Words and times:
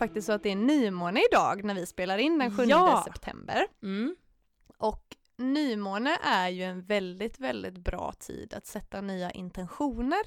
Faktiskt 0.00 0.26
så 0.26 0.32
att 0.32 0.42
det 0.42 0.50
är 0.52 0.56
nymåne 0.56 1.20
idag 1.32 1.64
när 1.64 1.74
vi 1.74 1.86
spelar 1.86 2.18
in 2.18 2.38
den 2.38 2.56
7 2.56 2.64
Ja. 2.64 3.02
september. 3.06 3.66
Mm. 3.82 4.16
Och 4.78 5.16
nymåne 5.36 6.16
är 6.24 6.48
ju 6.48 6.62
en 6.62 6.82
väldigt, 6.82 7.38
väldigt 7.38 7.78
bra 7.78 8.12
tid 8.18 8.54
att 8.54 8.66
sätta 8.66 9.00
nya 9.00 9.30
intentioner, 9.30 10.22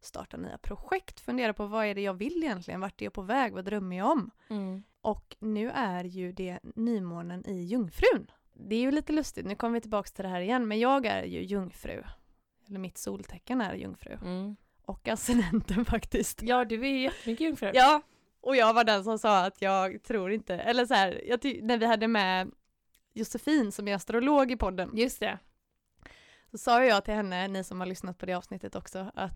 starta 0.00 0.36
nya 0.36 0.58
projekt, 0.58 1.20
fundera 1.20 1.52
på 1.54 1.66
vad 1.66 1.86
är 1.86 1.94
det 1.94 2.00
jag 2.00 2.14
vill 2.14 2.42
egentligen, 2.42 2.80
vart 2.80 3.00
är 3.00 3.06
jag 3.06 3.12
på 3.12 3.22
väg, 3.22 3.52
vad 3.52 3.64
drömmer 3.64 3.96
jag 3.96 4.10
om? 4.10 4.30
Mm. 4.50 4.82
Och 5.00 5.36
nu 5.38 5.70
är 5.70 6.04
ju 6.04 6.32
det 6.32 6.58
nymånen 6.74 7.46
i 7.46 7.64
Jungfrun. 7.64 8.30
Det 8.52 8.74
är 8.74 8.80
ju 8.80 8.90
lite 8.90 9.12
lustigt, 9.12 9.46
nu 9.46 9.54
kommer 9.54 9.74
vi 9.74 9.80
tillbaka 9.80 10.08
till 10.08 10.22
det 10.22 10.28
här 10.30 10.40
igen, 10.40 10.68
men 10.68 10.78
jag 10.78 11.06
är 11.06 11.24
ju 11.24 11.42
jungfru. 11.42 12.02
Eller 12.68 12.78
mitt 12.78 12.98
soltecken 12.98 13.60
är 13.60 13.74
jungfru. 13.74 14.18
Mm. 14.22 14.56
Och 14.84 15.08
ascendenten 15.08 15.84
faktiskt. 15.94 16.42
Ja, 16.42 16.64
du 16.64 16.80
är 16.86 16.88
ju 16.88 17.00
jättemycket 17.00 17.44
jungfru. 17.46 17.70
Ja, 17.74 18.02
och 18.40 18.56
jag 18.56 18.74
var 18.74 18.84
den 18.84 19.04
som 19.04 19.18
sa 19.18 19.38
att 19.44 19.62
jag 19.62 20.02
tror 20.02 20.32
inte, 20.32 20.54
eller 20.54 20.86
så 20.86 20.94
här, 20.94 21.22
jag 21.26 21.42
ty- 21.42 21.62
när 21.62 21.78
vi 21.78 21.86
hade 21.86 22.08
med 22.08 22.50
Josefin 23.14 23.72
som 23.72 23.88
är 23.88 23.94
astrolog 23.94 24.52
i 24.52 24.56
podden, 24.56 24.90
Just 24.94 25.20
det. 25.20 25.38
så 26.50 26.58
sa 26.58 26.84
jag 26.84 27.04
till 27.04 27.14
henne, 27.14 27.48
ni 27.48 27.64
som 27.64 27.80
har 27.80 27.86
lyssnat 27.86 28.18
på 28.18 28.26
det 28.26 28.34
avsnittet 28.34 28.74
också, 28.74 29.10
att 29.14 29.32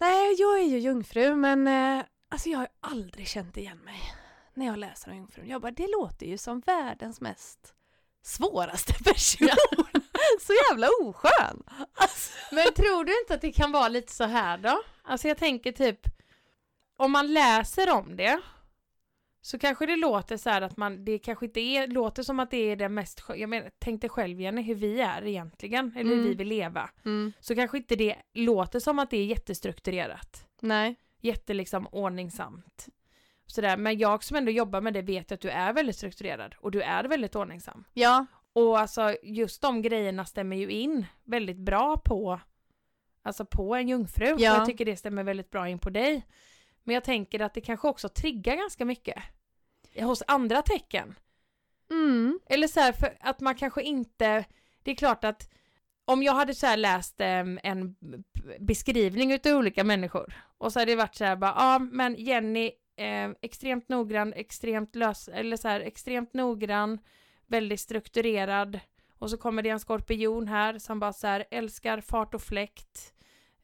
nej, 0.00 0.34
jag 0.38 0.58
är 0.58 0.64
ju 0.64 0.78
jungfru, 0.78 1.34
men 1.36 1.66
eh, 1.68 2.04
alltså 2.28 2.48
jag 2.48 2.58
har 2.58 2.68
aldrig 2.80 3.28
känt 3.28 3.56
igen 3.56 3.78
mig 3.78 4.00
när 4.54 4.66
jag 4.66 4.78
läser 4.78 5.10
om 5.10 5.16
jungfrun. 5.16 5.48
Jag 5.48 5.60
bara, 5.62 5.72
det 5.72 5.86
låter 5.88 6.26
ju 6.26 6.38
som 6.38 6.60
världens 6.60 7.20
mest 7.20 7.74
svåraste 8.22 8.92
person. 9.04 9.48
så 10.40 10.52
jävla 10.70 10.88
oskön. 11.00 11.62
Alltså, 11.94 12.32
Men 12.54 12.74
tror 12.74 13.04
du 13.04 13.20
inte 13.20 13.34
att 13.34 13.40
det 13.40 13.52
kan 13.52 13.72
vara 13.72 13.88
lite 13.88 14.12
så 14.12 14.24
här 14.24 14.58
då? 14.58 14.82
Alltså 15.02 15.28
jag 15.28 15.38
tänker 15.38 15.72
typ, 15.72 16.00
om 17.00 17.12
man 17.12 17.32
läser 17.32 17.92
om 17.94 18.16
det 18.16 18.40
så 19.42 19.58
kanske 19.58 19.86
det 19.86 19.96
låter 19.96 20.36
så 20.36 20.50
här 20.50 20.62
att 20.62 20.76
man, 20.76 21.04
det 21.04 21.18
kanske 21.18 21.46
inte 21.46 21.60
är, 21.60 21.86
låter 21.86 22.22
som 22.22 22.40
att 22.40 22.50
det 22.50 22.56
är 22.56 22.76
det 22.76 22.88
mest, 22.88 23.22
jag 23.36 23.48
menar, 23.48 23.70
tänk 23.78 24.00
dig 24.00 24.10
själv 24.10 24.40
Jenny 24.40 24.62
hur 24.62 24.74
vi 24.74 25.00
är 25.00 25.26
egentligen, 25.26 25.92
eller 25.96 26.04
hur 26.10 26.12
Mm. 26.18 26.24
vi 26.28 26.34
vill 26.34 26.48
leva. 26.48 26.90
mm, 27.04 27.32
Så 27.40 27.54
kanske 27.54 27.76
inte 27.76 27.96
det 27.96 28.16
låter 28.34 28.80
som 28.80 28.98
att 28.98 29.10
det 29.10 29.16
är 29.16 29.24
jättestrukturerat, 29.24 30.46
nej. 30.60 30.94
jätte 31.20 31.54
liksom 31.54 31.86
ordningsamt. 31.86 32.86
Sådär. 33.46 33.76
Men 33.76 33.98
jag 33.98 34.24
som 34.24 34.36
ändå 34.36 34.50
jobbar 34.50 34.80
med 34.80 34.94
det 34.94 35.02
vet 35.02 35.32
att 35.32 35.40
du 35.40 35.50
är 35.50 35.72
väldigt 35.72 35.96
strukturerad 35.96 36.54
och 36.58 36.70
du 36.70 36.82
är 36.82 37.04
väldigt 37.04 37.36
ordningsam. 37.36 37.84
Ja, 37.94 38.26
Och 38.52 38.78
alltså 38.78 39.16
just 39.22 39.62
de 39.62 39.82
grejerna 39.82 40.24
stämmer 40.24 40.56
ju 40.56 40.70
in 40.70 41.06
väldigt 41.24 41.56
bra 41.58 41.96
på 42.04 42.40
Alltså 43.22 43.44
på 43.44 43.74
en 43.74 43.88
jungfru. 43.88 44.26
Ja. 44.26 44.34
Och 44.34 44.40
jag 44.40 44.66
tycker 44.66 44.84
det 44.84 44.96
stämmer 44.96 45.24
väldigt 45.24 45.50
bra 45.50 45.68
in 45.68 45.78
på 45.78 45.90
dig. 45.90 46.26
Men 46.90 46.94
jag 46.94 47.04
tänker 47.04 47.40
att 47.40 47.54
det 47.54 47.60
kanske 47.60 47.88
också 47.88 48.08
triggar 48.08 48.56
ganska 48.56 48.84
mycket 48.84 49.22
hos 49.96 50.22
andra 50.26 50.62
tecken. 50.62 51.14
mm, 51.90 52.40
Eller 52.46 52.66
så 52.66 52.80
här, 52.80 52.92
för 52.92 53.16
att 53.20 53.40
man 53.40 53.54
kanske 53.54 53.82
inte 53.82 54.44
Det 54.82 54.90
är 54.90 54.94
klart 54.94 55.24
att 55.24 55.50
om 56.04 56.22
jag 56.22 56.34
hade 56.34 56.54
så 56.54 56.66
här 56.66 56.76
läst 56.76 57.20
en 57.20 57.96
beskrivning 58.60 59.32
utav 59.32 59.58
olika 59.58 59.84
människor 59.84 60.34
och 60.58 60.72
så 60.72 60.78
hade 60.78 60.92
det 60.92 60.96
varit 60.96 61.14
så 61.14 61.24
här 61.24 61.36
bara, 61.36 61.54
ja 61.56 61.78
men 61.78 62.14
Jenny 62.18 62.72
eh, 62.96 63.30
extremt 63.42 63.88
noggrann, 63.88 64.32
extremt 64.32 64.96
lös, 64.96 65.28
eller 65.28 65.56
så 65.56 65.68
här 65.68 65.80
extremt 65.80 66.34
noggrann, 66.34 66.98
väldigt 67.46 67.80
strukturerad 67.80 68.80
och 69.18 69.30
så 69.30 69.36
kommer 69.36 69.62
det 69.62 69.70
en 69.70 69.80
skorpion 69.80 70.48
här 70.48 70.78
som 70.78 71.00
bara 71.00 71.12
så 71.12 71.26
här 71.26 71.44
älskar 71.50 72.00
fart 72.00 72.34
och 72.34 72.42
fläkt, 72.42 73.14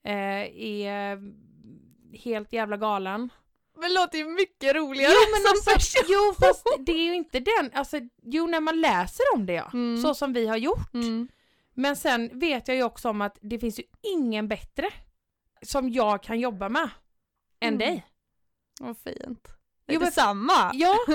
eh, 0.04 0.62
är 0.62 1.19
helt 2.16 2.53
jävla 2.53 2.77
galen. 2.77 3.31
men 3.78 3.88
det 3.88 3.94
låter 3.94 4.19
ju 4.19 4.25
mycket 4.28 4.75
roligare 4.77 5.12
Jo 5.12 5.31
men 5.32 5.41
som 5.43 5.50
alltså, 5.50 5.71
person. 5.71 6.04
jo 6.15 6.34
fast 6.47 6.66
det 6.87 6.93
är 6.93 7.04
ju 7.06 7.15
inte 7.15 7.41
den, 7.41 7.71
alltså 7.75 8.00
jo 8.22 8.47
när 8.47 8.60
man 8.60 8.81
läser 8.81 9.25
om 9.34 9.47
det 9.47 9.53
ja, 9.53 9.71
Mm. 9.72 10.03
så 10.03 10.15
som 10.15 10.32
vi 10.32 10.47
har 10.47 10.56
gjort. 10.56 10.94
Mm. 10.94 11.28
Men 11.75 11.97
sen 11.97 12.38
vet 12.38 12.69
jag 12.69 12.77
ju 12.77 12.82
också 12.82 13.09
om 13.09 13.21
att 13.21 13.38
det 13.43 13.59
finns 13.59 13.78
ju 13.78 13.84
ingen 14.03 14.49
bättre 14.49 14.91
som 15.62 15.88
jag 15.91 16.22
kan 16.22 16.41
jobba 16.41 16.69
med 16.69 16.88
än 17.60 17.69
Mm. 17.75 17.78
dig. 17.78 18.06
Vad 18.81 18.97
fint. 18.98 19.48
Jo, 19.87 19.94
Jo, 19.94 20.00
men- 20.00 20.12
samma. 20.12 20.71
Ja, 20.75 20.97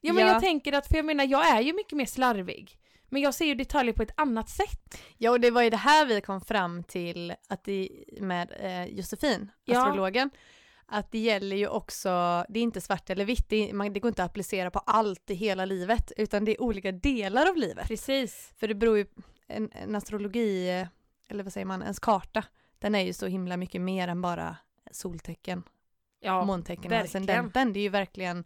ja 0.00 0.12
men 0.12 0.26
Ja. 0.26 0.32
jag 0.32 0.40
tänker 0.42 0.72
att, 0.72 0.88
för 0.88 0.96
jag 0.96 1.04
menar 1.04 1.24
jag 1.24 1.48
är 1.56 1.60
ju 1.60 1.72
mycket 1.72 1.92
mer 1.92 2.06
slarvig. 2.06 2.78
Men 3.08 3.22
jag 3.22 3.34
ser 3.34 3.44
ju 3.44 3.54
detaljer 3.54 3.92
på 3.94 4.02
ett 4.02 4.12
annat 4.16 4.48
sätt. 4.48 4.98
Ja, 5.18 5.30
och 5.30 5.40
det 5.40 5.50
var 5.50 5.62
ju 5.62 5.70
det 5.70 5.76
här 5.76 6.06
vi 6.06 6.20
kom 6.20 6.40
fram 6.40 6.82
till 6.84 7.34
att 7.48 7.64
det, 7.64 7.88
med 8.20 8.52
eh, 8.60 8.84
Josefin, 8.84 9.50
Ja. 9.64 9.78
astrologen, 9.80 10.30
att 10.86 11.12
det 11.12 11.18
gäller 11.18 11.56
ju 11.56 11.68
också, 11.68 12.08
det 12.48 12.58
är 12.58 12.62
inte 12.62 12.80
svart 12.80 13.10
eller 13.10 13.24
vitt, 13.24 13.48
det, 13.48 13.70
är, 13.70 13.74
man, 13.74 13.92
det 13.92 14.00
går 14.00 14.08
inte 14.08 14.24
att 14.24 14.30
applicera 14.30 14.70
på 14.70 14.78
allt 14.78 15.30
i 15.30 15.34
hela 15.34 15.64
livet, 15.64 16.12
utan 16.16 16.44
det 16.44 16.52
är 16.52 16.62
olika 16.62 16.92
delar 16.92 17.48
av 17.48 17.56
livet. 17.56 17.88
Precis. 17.88 18.52
För 18.56 18.68
det 18.68 18.74
beror 18.74 18.98
ju, 18.98 19.06
en, 19.46 19.70
en 19.72 19.94
astrologi, 19.94 20.86
eller 21.28 21.44
vad 21.44 21.52
säger 21.52 21.64
man, 21.64 21.82
ens 21.82 21.98
karta, 21.98 22.44
den 22.78 22.94
är 22.94 23.00
ju 23.00 23.12
så 23.12 23.26
himla 23.26 23.56
mycket 23.56 23.80
mer 23.80 24.08
än 24.08 24.22
bara 24.22 24.56
soltecken, 24.90 25.62
Ja, 26.20 26.44
måntecken 26.44 26.92
och 26.92 26.98
ascendenten. 26.98 27.72
Det 27.72 27.80
är 27.80 27.82
ju 27.82 27.88
verkligen 27.88 28.44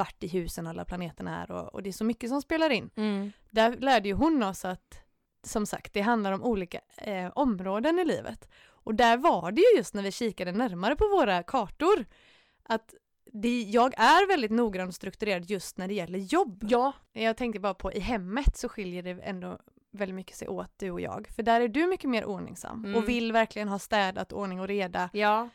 vart 0.00 0.22
i 0.24 0.28
husen 0.28 0.66
alla 0.66 0.84
planeterna 0.84 1.42
är 1.42 1.50
och, 1.50 1.74
och 1.74 1.82
det 1.82 1.90
är 1.90 1.92
så 1.92 2.04
mycket 2.04 2.30
som 2.30 2.42
spelar 2.42 2.70
in. 2.70 2.90
mm. 2.96 3.32
Där 3.50 3.76
lärde 3.76 4.08
ju 4.08 4.14
hon 4.14 4.42
oss 4.42 4.64
att, 4.64 4.98
som 5.46 5.66
sagt, 5.66 5.92
det 5.92 6.00
handlar 6.00 6.32
om 6.32 6.42
olika 6.42 6.80
eh, 6.96 7.30
områden 7.34 7.98
i 7.98 8.04
livet. 8.04 8.48
Och 8.84 8.94
där 8.94 9.16
var 9.16 9.52
det 9.52 9.60
ju 9.60 9.76
just 9.76 9.94
när 9.94 10.02
vi 10.02 10.12
kikade 10.12 10.52
närmare 10.52 10.96
på 10.96 11.04
våra 11.08 11.42
kartor, 11.42 12.04
att 12.62 12.94
det, 13.32 13.62
jag 13.62 13.94
är 13.98 14.28
väldigt 14.28 14.50
noggrann 14.50 14.88
och 14.88 14.94
strukturerad 14.94 15.50
just 15.50 15.78
när 15.78 15.88
det 15.88 15.94
gäller 15.94 16.18
jobb. 16.18 16.64
ja, 16.68 16.92
Jag 17.12 17.36
tänkte 17.36 17.60
bara 17.60 17.74
på 17.74 17.92
i 17.92 18.00
hemmet 18.00 18.56
så 18.56 18.68
skiljer 18.68 19.02
det 19.02 19.10
ändå 19.22 19.58
väldigt 19.92 20.14
mycket 20.14 20.36
sig 20.36 20.48
åt 20.48 20.70
du 20.76 20.90
och 20.90 21.00
jag. 21.00 21.28
För 21.36 21.42
där 21.42 21.60
är 21.60 21.68
du 21.68 21.86
mycket 21.86 22.10
mer 22.10 22.24
ordningsam 22.24 22.84
Mm. 22.84 22.96
och 22.96 23.08
vill 23.08 23.32
verkligen 23.32 23.68
ha 23.68 23.78
städat, 23.78 24.32
ordning 24.32 24.60
och 24.60 24.68
reda. 24.68 25.10
ja, 25.12 25.48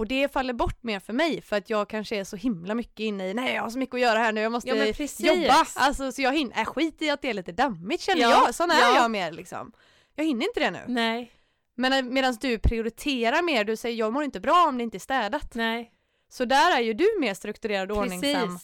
Och 0.00 0.06
det 0.06 0.32
faller 0.32 0.52
bort 0.52 0.82
mer 0.82 1.00
för 1.00 1.12
mig 1.12 1.42
för 1.42 1.56
att 1.56 1.70
jag 1.70 1.88
kanske 1.88 2.16
är 2.16 2.24
så 2.24 2.36
himla 2.36 2.74
mycket 2.74 3.00
inne 3.00 3.28
i 3.28 3.34
nej 3.34 3.54
jag 3.54 3.62
har 3.62 3.70
så 3.70 3.78
mycket 3.78 3.94
att 3.94 4.00
göra 4.00 4.18
här 4.18 4.32
nu, 4.32 4.40
jag 4.40 4.52
måste 4.52 4.68
ja 4.68 4.76
jobba. 5.18 5.66
Alltså 5.74 6.12
så 6.12 6.22
jag 6.22 6.32
hinner, 6.36 6.60
äh, 6.60 6.64
skit 6.64 7.02
i 7.02 7.10
att 7.10 7.22
det 7.22 7.30
är 7.30 7.34
lite 7.34 7.52
dammigt 7.52 8.02
känner 8.02 8.20
Ja, 8.22 8.42
jag, 8.46 8.54
sån 8.54 8.70
är 8.70 8.80
ja. 8.80 8.96
jag 8.96 9.10
mer 9.10 9.32
liksom. 9.32 9.72
Jag 10.14 10.24
hinner 10.24 10.46
inte 10.46 10.60
det 10.60 10.70
nu. 10.70 10.84
Nej, 10.86 11.32
Men 11.74 12.14
medan 12.14 12.36
du 12.40 12.58
prioriterar 12.58 13.42
mer, 13.42 13.64
du 13.64 13.76
säger 13.76 13.96
jag 13.96 14.12
mår 14.12 14.24
inte 14.24 14.40
bra 14.40 14.66
om 14.68 14.78
det 14.78 14.84
inte 14.84 14.96
är 14.96 14.98
städat. 14.98 15.54
nej, 15.54 15.92
Så 16.28 16.44
där 16.44 16.76
är 16.76 16.80
ju 16.80 16.94
du 16.94 17.08
mer 17.20 17.34
strukturerad 17.34 17.90
och 17.90 17.98
ordningsam. 17.98 18.58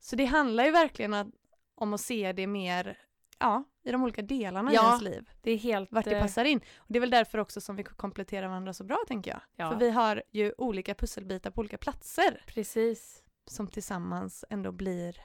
Så 0.00 0.16
det 0.16 0.24
handlar 0.24 0.64
ju 0.64 0.70
verkligen 0.70 1.32
om 1.74 1.94
att 1.94 2.00
se 2.00 2.32
det 2.32 2.46
mer, 2.46 2.98
ja, 3.42 3.64
i 3.84 3.92
de 3.92 4.02
olika 4.02 4.22
delarna 4.22 4.72
Ja, 4.72 4.82
i 4.82 4.86
ens 4.86 5.02
liv. 5.02 5.30
Det 5.40 5.50
är 5.50 5.56
helt... 5.56 5.92
Vart 5.92 6.04
det 6.04 6.16
eh, 6.16 6.22
passar 6.22 6.44
in. 6.44 6.60
Och 6.76 6.86
det 6.88 6.98
är 6.98 7.00
väl 7.00 7.10
därför 7.10 7.38
också 7.38 7.60
som 7.60 7.76
vi 7.76 7.84
kompletterar 7.84 8.48
varandra 8.48 8.72
så 8.72 8.84
bra 8.84 8.98
tänker 9.08 9.30
jag. 9.30 9.40
Ja. 9.56 9.70
För 9.70 9.78
vi 9.78 9.90
har 9.90 10.22
ju 10.30 10.54
olika 10.58 10.94
pusselbitar 10.94 11.50
på 11.50 11.60
olika 11.60 11.78
platser 11.78 12.44
Precis. 12.46 13.22
som 13.46 13.66
tillsammans 13.66 14.44
ändå 14.50 14.72
blir 14.72 15.16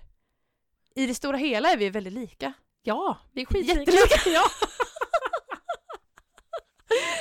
i 0.96 1.06
det 1.06 1.16
stora 1.16 1.38
hela 1.38 1.72
är 1.72 1.78
vi 1.78 1.90
väldigt 1.90 2.14
lika. 2.14 2.54
Ja, 2.84 3.18
vi 3.32 3.42
är 3.42 3.46
skitlika. 3.46 3.80
Jättelika. 3.80 4.30
Ja. 4.30 4.44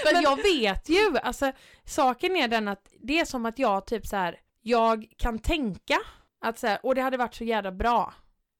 Men 0.12 0.22
jag 0.22 0.42
vet 0.42 0.88
ju, 0.88 1.18
alltså 1.22 1.52
saken 1.84 2.36
är 2.36 2.48
den 2.48 2.68
att 2.68 2.88
det 3.00 3.20
är 3.20 3.24
som 3.24 3.46
att 3.46 3.58
jag 3.58 3.86
typ 3.86 4.06
så 4.06 4.16
här, 4.16 4.40
jag 4.62 5.06
kan 5.16 5.38
tänka 5.38 5.98
att 6.40 6.58
så 6.58 6.66
här, 6.66 6.86
och 6.86 6.94
det 6.94 7.00
hade 7.00 7.16
varit 7.16 7.34
så 7.34 7.44
jävla 7.44 7.72
bra 7.72 8.14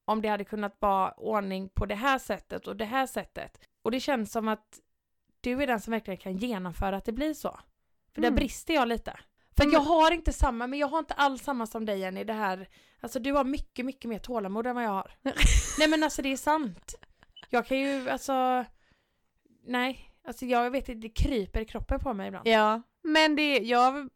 om 0.08 0.23
det 0.23 0.29
hade 0.29 0.44
kunnat 0.44 0.76
vara 0.79 1.11
ordning 1.12 1.69
på 1.69 1.87
det 1.87 1.94
här 1.94 2.19
sättet 2.19 2.67
och 2.67 2.76
det 2.76 2.85
här 2.85 3.06
sättet. 3.06 3.61
Och 3.82 3.91
det 3.91 4.00
känns 4.00 4.32
som 4.32 4.49
att 4.49 4.81
du 5.41 5.62
är 5.62 5.67
den 5.67 5.81
som 5.81 5.91
verkligen 5.91 6.19
kan 6.19 6.37
genomföra 6.37 6.97
att 6.97 7.05
det 7.05 7.12
blir 7.12 7.35
så. 7.35 7.61
För 8.14 8.20
där 8.20 8.29
Mm. 8.29 8.37
brister 8.37 8.75
jag 8.75 8.88
lite. 8.88 9.19
För 9.56 9.62
Mm. 9.64 9.73
jag 9.73 9.81
har 9.81 10.11
inte 10.11 10.32
samma, 10.32 10.67
men 10.67 10.79
jag 10.79 10.87
har 10.88 10.99
inte 10.99 11.14
alls 11.14 11.43
samma 11.43 11.67
som 11.67 11.87
dig 11.87 11.99
Jenny, 11.99 12.25
det 12.25 12.32
här, 12.32 12.69
alltså 13.00 13.19
du 13.19 13.32
har 13.32 13.44
mycket, 13.44 13.87
mycket 13.87 14.08
mer 14.08 14.19
tålamod 14.19 14.67
än 14.67 14.75
vad 14.75 14.85
jag 14.85 14.91
har. 14.91 15.11
Nej 15.79 15.88
men 15.88 16.03
alltså 16.03 16.23
det 16.23 16.32
är 16.32 16.37
sant. 16.37 16.94
Jag 17.50 17.67
kan 17.67 17.79
ju 17.79 18.09
alltså, 18.11 18.64
nej, 19.67 20.11
alltså 20.25 20.47
jag 20.47 20.70
vet 20.70 20.88
inte, 20.88 21.09
det 21.09 21.14
kryper 21.14 21.61
i 21.61 21.64
kroppen 21.64 22.00
på 22.00 22.14
mig 22.14 22.29
ibland. 22.29 22.47
Ja, 22.49 22.82
men 23.02 23.37
det, 23.37 23.59
jag, 23.59 24.09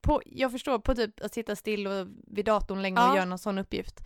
på, 0.00 0.22
jag 0.26 0.52
förstår 0.52 0.78
på 0.78 0.94
typ 0.94 1.20
att 1.24 1.34
sitta 1.34 1.56
still 1.56 1.86
och 1.86 2.06
vid 2.26 2.44
datorn 2.44 2.82
länge 2.82 3.00
och 3.00 3.06
Ja. 3.08 3.14
göra 3.16 3.24
någon 3.24 3.38
sån 3.38 3.58
uppgift. 3.58 4.00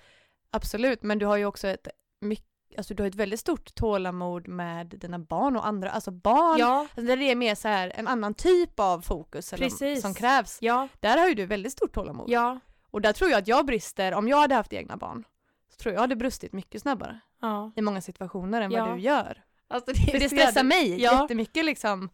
Absolut, 0.57 1.03
men 1.03 1.19
du 1.19 1.27
har 1.27 1.37
ju 1.37 1.45
också 1.47 1.69
ett 1.69 1.89
mycket 2.21 2.47
Alltså 2.77 2.95
du 2.95 3.03
har 3.03 3.09
ett 3.09 3.15
väldigt 3.15 3.41
stort 3.41 3.75
tålamod 3.75 4.49
med 4.49 4.87
dina 4.87 5.19
barn 5.19 5.57
och 5.57 5.67
andra, 5.67 5.91
alltså 5.91 6.11
barn, 6.11 6.59
Ja, 6.59 6.79
alltså 6.81 7.01
där 7.03 7.17
det 7.17 7.31
är 7.31 7.35
mer 7.35 7.55
så 7.55 7.69
här 7.69 7.93
en 7.95 8.09
annan 8.09 8.35
typ 8.35 8.81
av 8.81 9.01
fokus 9.01 9.53
eller, 9.53 10.01
som 10.01 10.15
krävs. 10.15 10.59
ja, 10.61 10.89
Där 11.01 11.19
har 11.19 11.29
ju 11.29 11.35
du 11.35 11.47
väldigt 11.47 11.73
stort 11.73 11.95
tålamod. 11.95 12.31
ja, 12.31 12.61
Och 12.91 13.01
där 13.01 13.13
tror 13.13 13.31
jag 13.31 13.39
att 13.39 13.49
jag 13.49 13.67
brister, 13.67 14.15
om 14.15 14.29
jag 14.29 14.37
hade 14.37 14.55
haft 14.55 14.73
egna 14.73 14.97
barn, 14.97 15.25
så 15.71 15.77
tror 15.77 15.95
jag 15.95 16.01
hade 16.01 16.17
brustit 16.17 16.53
mycket 16.53 16.83
snabbare 16.83 17.21
ja. 17.41 17.73
i 17.77 17.83
många 17.83 18.01
situationer 18.01 18.63
än 18.63 18.71
vad 18.73 18.95
du 18.97 19.01
gör. 19.01 19.43
Alltså 19.69 19.95
För 19.95 20.19
det 20.21 20.29
stressar 20.29 20.65
mig 20.65 21.03
Ja. 21.03 21.23
jättemycket 21.23 21.65
liksom. 21.65 22.09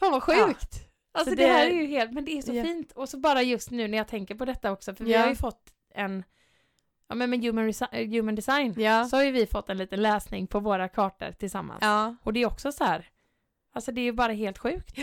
Fan 0.00 0.12
vad 0.12 0.22
sjukt! 0.22 0.88
Alltså 1.12 1.30
Så 1.30 1.36
det... 1.36 1.46
här 1.46 1.66
det- 1.66 1.72
är 1.72 1.80
ju 1.80 1.86
helt, 1.86 2.12
men 2.12 2.24
det 2.24 2.38
är 2.38 2.42
så 2.42 2.52
fint. 2.52 2.92
Och 2.92 3.08
så 3.08 3.18
bara 3.18 3.42
just 3.42 3.70
nu 3.70 3.88
när 3.88 3.98
jag 3.98 4.08
tänker 4.08 4.34
på 4.34 4.44
detta 4.44 4.72
också, 4.72 4.94
för 4.94 5.04
vi 5.04 5.14
har 5.14 5.28
ju 5.28 5.34
fått 5.36 5.72
en, 5.94 6.24
ja 7.12 7.16
men 7.16 7.30
med 7.30 7.40
human, 7.44 7.68
eh, 7.92 8.08
human 8.10 8.34
design, 8.34 8.74
Ja. 8.76 9.04
så 9.04 9.16
har 9.16 9.24
ju 9.24 9.30
vi 9.32 9.46
fått 9.46 9.68
en 9.70 9.78
liten 9.78 10.02
läsning 10.02 10.46
på 10.46 10.60
våra 10.60 10.88
kartor 10.88 11.32
tillsammans. 11.38 11.78
ja. 11.82 12.16
Och 12.22 12.32
det 12.32 12.42
är 12.42 12.46
också 12.46 12.72
så 12.72 12.84
här, 12.84 13.08
alltså 13.74 13.92
det 13.92 14.00
är 14.00 14.04
ju 14.04 14.12
bara 14.12 14.32
helt 14.32 14.58
sjukt. 14.58 14.96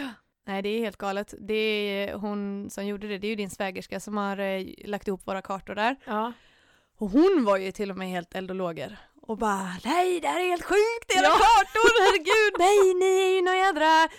Nej 0.48 0.62
det 0.62 0.70
är 0.70 0.80
helt 0.80 0.98
galet. 0.98 1.34
Det 1.40 1.54
är 1.54 2.14
hon 2.14 2.70
som 2.70 2.86
gjorde 2.86 3.08
det, 3.08 3.18
det 3.18 3.28
är 3.28 3.30
ju 3.30 3.36
din 3.36 3.50
svägerska 3.50 4.00
som 4.00 4.18
har 4.18 4.38
eh, 4.40 4.64
lagt 4.86 5.08
ihop 5.08 5.28
våra 5.28 5.42
kartor 5.42 5.76
där. 5.76 5.96
Ja. 6.06 6.34
Och 6.98 7.10
hon 7.10 7.44
var 7.46 7.58
ju 7.58 7.72
till 7.72 7.92
och 7.92 7.98
med 7.98 8.10
helt 8.10 8.36
eld 8.36 8.50
och 8.50 8.56
lågor. 8.56 8.98
Och 9.22 9.38
bara 9.38 9.72
nej 9.86 10.20
det 10.20 10.28
här 10.28 10.40
är 10.42 10.50
helt 10.50 10.64
sjukt, 10.66 11.16
era 11.16 11.22
Ja. 11.24 11.30
kartor, 11.32 11.92
herregud, 12.06 12.54
nej 12.60 12.94
ni 12.94 13.22
är 13.32 13.36
ju 13.36 13.42
någon 13.42 13.58
jädra 13.58 14.10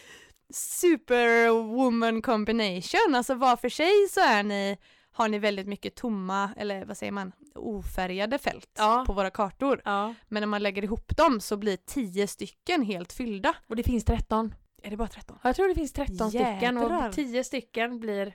superwoman 0.55 2.23
combination. 2.23 3.15
Alltså 3.15 3.35
var 3.35 3.57
för 3.57 3.69
sig 3.69 4.09
så 4.11 4.21
är 4.21 4.43
ni, 4.43 4.79
har 5.13 5.29
ni 5.29 5.39
väldigt 5.39 5.67
mycket 5.67 5.95
tomma, 5.95 6.51
eller 6.57 6.85
vad 6.85 6.97
säger 6.97 7.13
man, 7.13 7.33
ofärgade 7.55 8.39
fält 8.39 8.71
Ja. 8.79 9.05
på 9.07 9.13
våra 9.13 9.31
kartor. 9.31 9.83
ja. 9.85 10.15
Men 10.29 10.41
när 10.41 10.47
man 10.47 10.63
lägger 10.63 10.85
ihop 10.85 11.17
dem 11.17 11.41
så 11.41 11.57
blir 11.57 11.77
tio 11.77 12.27
stycken 12.27 12.83
helt 12.83 13.13
fyllda. 13.13 13.55
Och 13.67 13.77
det 13.77 13.83
finns 13.83 14.05
13. 14.05 14.55
Är 14.83 14.91
det 14.91 14.97
bara 14.97 15.09
13? 15.09 15.39
Jag 15.43 15.57
tror 15.57 15.69
det 15.69 15.75
finns 15.75 15.93
13 15.93 16.31
stycken 16.31 16.79
och 16.79 17.13
10 17.13 17.45
stycken 17.45 18.01
blir 18.01 18.35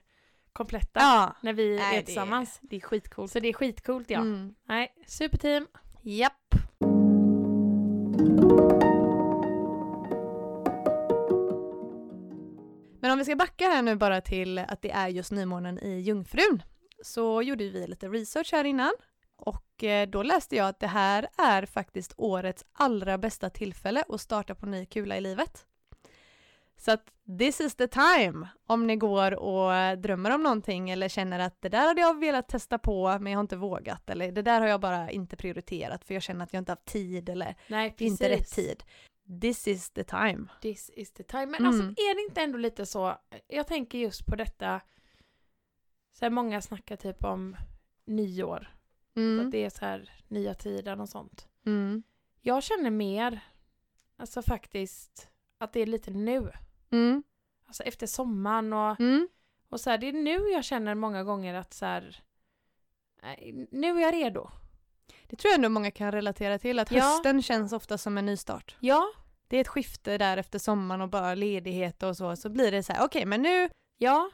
kompletta 0.54 1.00
Ja. 1.00 1.36
när 1.42 1.54
vi 1.54 1.76
Nej, 1.78 1.98
är 1.98 2.02
tillsammans. 2.02 2.60
Det, 2.62 2.68
det 2.68 2.76
är 2.76 2.80
skitcoolt. 2.82 3.32
Så 3.32 3.40
det 3.40 3.48
är 3.48 3.54
skitcoolt 3.54 4.10
ja. 4.10 4.20
Mm. 4.20 4.56
Nej, 4.68 4.94
superteam. 5.08 5.68
Japp. 6.02 6.56
Om 13.16 13.20
vi 13.20 13.26
ska 13.26 13.36
backa 13.36 13.66
här 13.66 13.82
nu 13.82 13.96
bara 13.96 14.22
till 14.22 14.58
att 14.58 14.82
det 14.82 14.92
är 14.92 15.08
just 15.08 15.32
nymånen 15.32 15.80
i 15.80 16.00
Jungfrun 16.00 16.64
så 17.04 17.42
gjorde 17.42 17.70
vi 17.70 17.88
lite 17.88 18.08
research 18.08 18.50
här 18.52 18.64
innan 18.64 18.92
och 19.38 19.84
eh, 19.84 20.10
då 20.10 20.24
läste 20.24 20.56
jag 20.56 20.68
att 20.68 20.80
det 20.80 20.88
här 20.88 21.28
är 21.38 21.66
faktiskt 21.66 22.14
årets 22.18 22.66
allra 22.74 23.18
bästa 23.18 23.50
tillfälle 23.50 24.04
att 24.10 24.22
starta 24.22 24.56
på 24.56 24.66
ny 24.66 24.86
kula 24.86 25.18
i 25.18 25.22
livet. 25.22 25.66
Så 26.78 26.92
att 26.92 27.04
this 27.40 27.62
is 27.62 27.76
the 27.76 27.88
time 27.88 28.48
om 28.68 28.88
ni 28.88 28.96
går 28.96 29.32
och 29.34 29.98
drömmer 29.98 30.32
om 30.32 30.44
någonting 30.44 30.90
eller 30.90 31.10
känner 31.10 31.40
att 31.40 31.62
det 31.62 31.70
där 31.70 31.88
hade 31.88 32.02
jag 32.02 32.20
velat 32.20 32.48
testa 32.48 32.78
på 32.78 33.18
men 33.20 33.32
jag 33.32 33.38
har 33.38 33.44
inte 33.44 33.58
vågat 33.58 34.10
eller 34.10 34.32
det 34.32 34.42
där 34.42 34.60
har 34.62 34.68
jag 34.68 34.82
bara 34.82 35.12
inte 35.12 35.36
prioriterat 35.36 36.06
för 36.06 36.14
jag 36.14 36.24
känner 36.24 36.44
att 36.44 36.54
jag 36.54 36.62
inte 36.62 36.72
haft 36.72 36.86
tid 36.86 37.30
eller 37.30 37.56
Nej, 37.68 37.96
inte 37.98 38.30
rätt 38.30 38.52
tid. 38.52 38.84
This 39.42 39.68
is 39.68 39.90
the 39.90 40.04
time. 40.04 40.48
This 40.62 40.90
is 40.94 41.12
the 41.14 41.24
time. 41.24 41.46
Men 41.46 41.56
Mm. 41.56 41.68
alltså 41.68 41.84
är 41.84 42.16
det 42.16 42.22
inte 42.30 42.42
ändå 42.42 42.58
lite 42.58 42.86
så, 42.86 43.18
jag 43.48 43.68
tänker 43.68 43.98
just 43.98 44.26
på 44.26 44.36
detta, 44.36 44.82
så 46.12 46.26
här 46.26 46.30
många 46.30 46.62
snackar 46.62 46.96
typ 46.96 47.24
om 47.24 47.56
nyår, 48.06 48.68
att 49.12 49.18
Mm. 49.18 49.52
det 49.52 49.64
är 49.66 49.70
så 49.70 49.86
här 49.86 50.24
nya 50.28 50.54
tiden 50.54 51.00
och 51.02 51.10
sånt. 51.10 51.48
Mm. 51.66 52.04
Jag 52.42 52.64
känner 52.64 52.90
mer, 52.90 53.40
alltså 54.18 54.42
faktiskt, 54.42 55.30
att 55.58 55.74
det 55.74 55.80
är 55.80 55.86
lite 55.86 56.12
nu. 56.12 56.52
Mm. 56.90 57.24
Alltså 57.66 57.84
efter 57.84 58.08
sommaren 58.08 58.74
och, 58.74 59.00
Mm. 59.00 59.28
och 59.70 59.80
så 59.82 59.90
här, 59.90 59.98
det 59.98 60.08
är 60.08 60.14
nu 60.14 60.38
jag 60.50 60.66
känner 60.66 60.96
många 60.96 61.24
gånger 61.24 61.54
att 61.54 61.74
så 61.74 61.86
här, 61.86 62.24
nu 63.72 63.98
är 63.98 64.02
jag 64.02 64.14
redo. 64.14 64.50
Det 65.28 65.36
tror 65.36 65.50
jag 65.50 65.56
ändå 65.56 65.70
många 65.70 65.92
kan 65.92 66.12
relatera 66.12 66.60
till, 66.60 66.80
att 66.80 66.92
Ja. 66.92 67.02
hösten 67.04 67.42
känns 67.42 67.74
ofta 67.74 67.98
som 67.98 68.18
en 68.18 68.26
nystart. 68.26 68.76
Ja, 68.80 69.04
Det 69.48 69.58
är 69.58 69.62
ett 69.62 69.68
skifte 69.68 70.18
där 70.18 70.38
efter 70.38 70.60
sommaren 70.60 71.02
och 71.02 71.10
bara 71.10 71.36
ledighet 71.36 72.04
och 72.04 72.18
så, 72.18 72.36
så 72.36 72.50
blir 72.50 72.72
det 72.72 72.84
så 72.84 72.94
här, 72.94 73.06
okej 73.06 73.26
men 73.26 73.42
nu, 73.42 73.70
ja. 73.98 74.30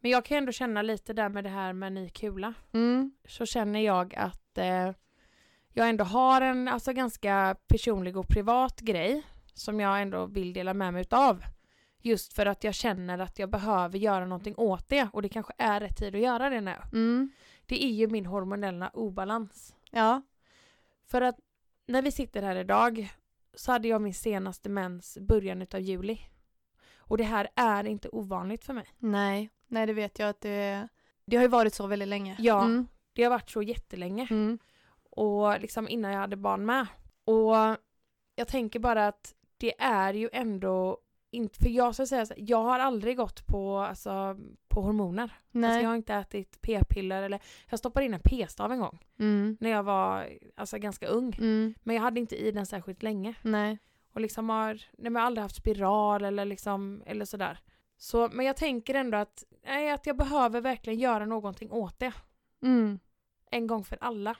Men 0.00 0.10
jag 0.10 0.24
kan 0.24 0.38
ändå 0.38 0.52
känna 0.52 0.82
lite 0.82 1.12
där 1.12 1.28
med 1.28 1.44
det 1.44 1.50
här 1.50 1.72
med 1.72 1.92
ny 1.92 2.08
kula. 2.08 2.54
mm. 2.72 3.12
så 3.28 3.46
känner 3.46 3.80
jag 3.80 4.14
att 4.14 4.58
eh, 4.58 4.90
jag 5.74 5.88
ändå 5.88 6.04
har 6.04 6.40
en 6.40 6.68
alltså, 6.68 6.92
ganska 6.92 7.56
personlig 7.68 8.16
och 8.16 8.28
privat 8.28 8.80
grej 8.80 9.22
som 9.54 9.80
jag 9.80 10.02
ändå 10.02 10.26
vill 10.26 10.52
dela 10.52 10.74
med 10.74 10.92
mig 10.92 11.02
utav. 11.02 11.44
Just 12.04 12.32
för 12.32 12.46
att 12.46 12.64
jag 12.64 12.74
känner 12.74 13.18
att 13.18 13.38
jag 13.38 13.50
behöver 13.50 13.98
göra 13.98 14.26
någonting 14.26 14.54
åt 14.56 14.88
det 14.88 15.08
och 15.12 15.22
det 15.22 15.28
kanske 15.28 15.52
är 15.58 15.80
rätt 15.80 15.96
tid 15.96 16.14
att 16.14 16.20
göra 16.20 16.50
det 16.50 16.60
nu. 16.60 16.74
Mm. 16.92 17.30
Det 17.66 17.84
är 17.84 17.88
ju 17.92 18.08
min 18.08 18.26
hormonella 18.26 18.90
obalans. 18.94 19.74
ja, 19.90 20.22
För 21.12 21.20
att 21.20 21.38
när 21.86 22.02
vi 22.02 22.12
sitter 22.12 22.42
här 22.42 22.56
idag 22.56 23.12
så 23.54 23.72
hade 23.72 23.88
jag 23.88 24.02
min 24.02 24.14
senaste 24.14 24.68
mens 24.68 25.18
början 25.20 25.62
utav 25.62 25.80
juli. 25.80 26.20
Och 26.96 27.18
det 27.18 27.24
här 27.24 27.48
är 27.54 27.86
inte 27.86 28.08
ovanligt 28.08 28.64
för 28.64 28.72
mig. 28.72 28.86
nej, 28.98 29.50
nej 29.66 29.86
det 29.86 29.92
vet 29.92 30.18
jag 30.18 30.28
att 30.28 30.40
det, 30.40 30.88
det 31.24 31.36
har 31.36 31.42
ju 31.42 31.48
varit 31.48 31.74
så 31.74 31.86
väldigt 31.86 32.08
länge. 32.08 32.36
Ja. 32.38 32.64
Mm. 32.64 32.86
Det 33.12 33.22
har 33.22 33.30
varit 33.30 33.50
så 33.50 33.62
jättelänge. 33.62 34.26
Mm. 34.30 34.58
och 35.10 35.60
liksom 35.60 35.88
innan 35.88 36.12
jag 36.12 36.20
hade 36.20 36.36
barn 36.36 36.64
med. 36.66 36.86
Och 37.24 37.56
jag 38.34 38.48
tänker 38.48 38.78
bara 38.78 39.06
att 39.08 39.34
det 39.56 39.80
är 39.80 40.14
ju 40.14 40.28
ändå 40.32 40.98
inte, 41.32 41.58
för 41.58 41.68
jag 41.68 41.94
ska 41.94 42.06
säga 42.06 42.26
så 42.26 42.34
jag 42.36 42.62
har 42.62 42.78
aldrig 42.78 43.16
gått 43.16 43.46
på, 43.46 43.78
alltså, 43.78 44.36
på 44.68 44.80
hormoner. 44.80 45.30
Nej. 45.50 45.70
Alltså 45.70 45.82
jag 45.82 45.88
har 45.88 45.96
inte 45.96 46.14
ätit 46.14 46.60
p-piller 46.62 47.22
eller, 47.22 47.40
jag 47.70 47.78
stoppade 47.78 48.06
in 48.06 48.14
en 48.14 48.20
p-stav 48.24 48.72
en 48.72 48.80
gång 48.80 48.98
mm. 49.18 49.56
när 49.60 49.70
jag 49.70 49.82
var 49.82 50.28
alltså, 50.56 50.78
ganska 50.78 51.06
ung. 51.06 51.34
Mm. 51.38 51.74
Men 51.82 51.96
jag 51.96 52.02
hade 52.02 52.20
inte 52.20 52.36
i 52.36 52.50
den 52.50 52.66
särskilt 52.66 53.02
länge. 53.02 53.34
Nej. 53.42 53.78
Och 54.12 54.20
liksom 54.20 54.48
har, 54.48 54.74
nej, 54.74 54.84
men 54.96 55.14
jag 55.14 55.20
har 55.20 55.26
aldrig 55.26 55.42
haft 55.42 55.56
spiral 55.56 56.24
eller 56.24 56.44
liksom, 56.44 57.02
eller 57.06 57.24
sådär. 57.24 57.58
Så, 57.96 58.28
men 58.32 58.46
jag 58.46 58.56
tänker 58.56 58.94
ändå 58.94 59.18
att, 59.18 59.44
nej, 59.64 59.90
att 59.90 60.06
jag 60.06 60.16
behöver 60.16 60.60
verkligen 60.60 60.98
göra 60.98 61.26
någonting 61.26 61.70
åt 61.70 61.98
det. 61.98 62.12
Mm. 62.62 62.98
En 63.50 63.66
gång 63.66 63.84
för 63.84 63.98
alla. 64.00 64.36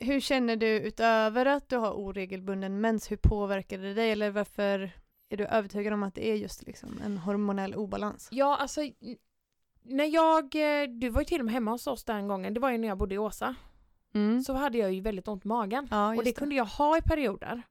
Hur 0.00 0.20
känner 0.20 0.56
du 0.56 0.66
utöver 0.66 1.46
att 1.46 1.68
du 1.68 1.76
har 1.76 1.92
oregelbunden 1.92 2.80
mens, 2.80 3.10
hur 3.10 3.16
påverkar 3.16 3.78
det 3.78 3.94
dig 3.94 4.10
eller 4.10 4.30
varför 4.30 4.90
är 5.34 5.38
du 5.38 5.44
övertygad 5.46 5.92
om 5.92 6.02
att 6.02 6.14
det 6.14 6.30
är 6.30 6.34
just 6.34 6.66
liksom 6.66 7.00
en 7.04 7.18
hormonell 7.18 7.74
obalans? 7.74 8.28
Ja, 8.30 8.56
alltså 8.56 8.80
när 9.82 10.04
jag, 10.04 10.44
eh, 10.44 10.88
du 10.88 11.08
var 11.08 11.20
ju 11.20 11.24
till 11.24 11.38
och 11.40 11.44
med 11.44 11.54
hemma 11.54 11.70
hos 11.70 11.86
oss 11.86 12.04
den 12.04 12.28
gången, 12.28 12.54
det 12.54 12.60
var 12.60 12.70
ju 12.70 12.78
när 12.78 12.88
jag 12.88 12.98
bodde 12.98 13.14
i 13.14 13.18
Åsa, 13.18 13.54
Mm. 14.14 14.42
så 14.42 14.52
hade 14.52 14.78
jag 14.78 14.92
ju 14.92 15.00
väldigt 15.00 15.28
ont 15.28 15.44
i 15.44 15.48
magen. 15.48 15.88
Ja, 15.90 16.08
och 16.08 16.14
just 16.14 16.24
det 16.24 16.32
kunde 16.32 16.54
jag 16.54 16.64
ha 16.64 16.98
i 16.98 17.02
perioder. 17.02 17.62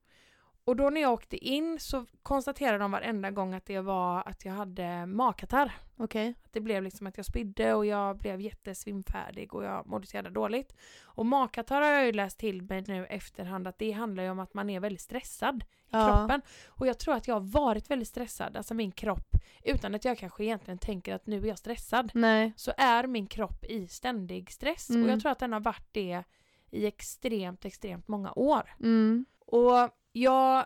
Och 0.66 0.76
då 0.76 0.90
när 0.90 1.02
jag 1.02 1.14
åkte 1.14 1.38
in 1.38 1.80
så 1.80 2.06
konstaterade 2.24 2.78
de 2.78 2.92
varenda 2.92 3.32
gång 3.32 3.54
att 3.54 3.66
det 3.66 3.80
var 3.80 4.24
att 4.28 4.46
jag 4.46 4.54
hade 4.54 5.06
magkatarr. 5.06 5.72
Okej. 6.04 6.36
Att 6.46 6.54
det 6.54 6.62
blev 6.62 6.84
liksom 6.84 7.08
att 7.08 7.18
jag 7.18 7.26
spydde 7.26 7.74
och 7.74 7.86
jag 7.86 8.18
blev 8.18 8.42
jättesvimfärdig 8.42 9.54
och 9.54 9.64
jag 9.64 9.88
mådde 9.88 10.08
så 10.08 10.18
jävla 10.18 10.30
dåligt. 10.30 10.76
Och 11.04 11.26
magkatarr 11.26 11.82
har 11.82 11.90
jag 11.92 12.06
ju 12.06 12.12
läst 12.12 12.38
till 12.40 12.62
mig 12.62 12.84
nu 12.88 13.06
efterhand 13.06 13.68
att 13.68 13.78
det 13.80 13.92
handlar 13.92 14.24
ju 14.24 14.30
om 14.30 14.40
att 14.40 14.54
man 14.54 14.70
är 14.70 14.80
väldigt 14.80 15.02
stressad 15.02 15.64
i 15.64 15.86
Ja. 15.90 16.08
kroppen. 16.18 16.42
Och 16.68 16.88
jag 16.88 17.00
tror 17.00 17.16
att 17.16 17.28
jag 17.28 17.36
har 17.36 17.42
varit 17.42 17.92
väldigt 17.92 18.08
stressad, 18.08 18.58
alltså 18.58 18.74
min 18.74 18.92
kropp, 18.92 19.36
utan 19.64 19.96
att 19.96 20.06
jag 20.06 20.18
kanske 20.18 20.44
egentligen 20.44 20.78
tänker 20.78 21.16
att 21.16 21.28
nu 21.28 21.38
är 21.42 21.46
jag 21.48 21.58
stressad. 21.58 22.12
Nej. 22.14 22.54
Så 22.56 22.72
är 22.78 23.08
min 23.08 23.28
kropp 23.28 23.66
i 23.66 23.88
ständig 23.88 24.52
stress 24.52 24.90
Mm. 24.90 25.04
och 25.04 25.10
jag 25.10 25.22
tror 25.22 25.32
att 25.32 25.40
den 25.40 25.54
har 25.54 25.60
varit 25.60 25.88
det 25.92 26.24
i 26.72 26.86
extremt, 26.86 27.66
extremt 27.66 28.08
många 28.08 28.32
år. 28.36 28.74
Mm. 28.80 29.26
Och 29.40 29.90
jag, 30.12 30.66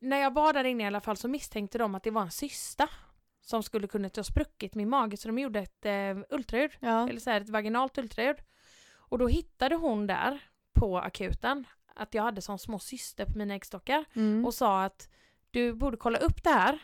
när 0.00 0.16
jag 0.16 0.34
var 0.34 0.52
där 0.52 0.64
inne 0.64 0.82
i 0.82 0.86
alla 0.86 1.00
fall 1.00 1.16
så 1.16 1.28
misstänkte 1.28 1.78
de 1.78 1.94
att 1.94 2.02
det 2.02 2.10
var 2.10 2.22
en 2.22 2.30
cysta 2.30 2.88
som 3.44 3.62
skulle 3.62 3.86
kunna 3.88 4.10
ha 4.16 4.22
spruckit 4.24 4.74
min 4.74 4.88
mage 4.88 5.16
så 5.16 5.28
de 5.28 5.38
gjorde 5.38 5.60
ett 5.60 5.86
eh, 5.86 6.24
ultraljud, 6.36 6.70
Ja. 6.80 7.08
eller 7.08 7.20
så 7.20 7.30
här, 7.30 7.40
ett 7.40 7.48
vaginalt 7.48 7.98
ultraljud. 7.98 8.36
Och 8.96 9.18
då 9.18 9.28
hittade 9.28 9.74
hon 9.74 10.06
där 10.06 10.40
på 10.72 10.98
akuten 10.98 11.64
att 11.94 12.14
jag 12.14 12.22
hade 12.22 12.40
sån 12.42 12.58
små 12.58 12.78
cyster 12.78 13.24
på 13.26 13.38
mina 13.38 13.54
äggstockar 13.54 14.04
Mm. 14.14 14.44
och 14.46 14.54
sa 14.54 14.84
att 14.84 15.08
du 15.50 15.72
borde 15.72 15.96
kolla 15.96 16.18
upp 16.18 16.42
det 16.44 16.50
här 16.50 16.78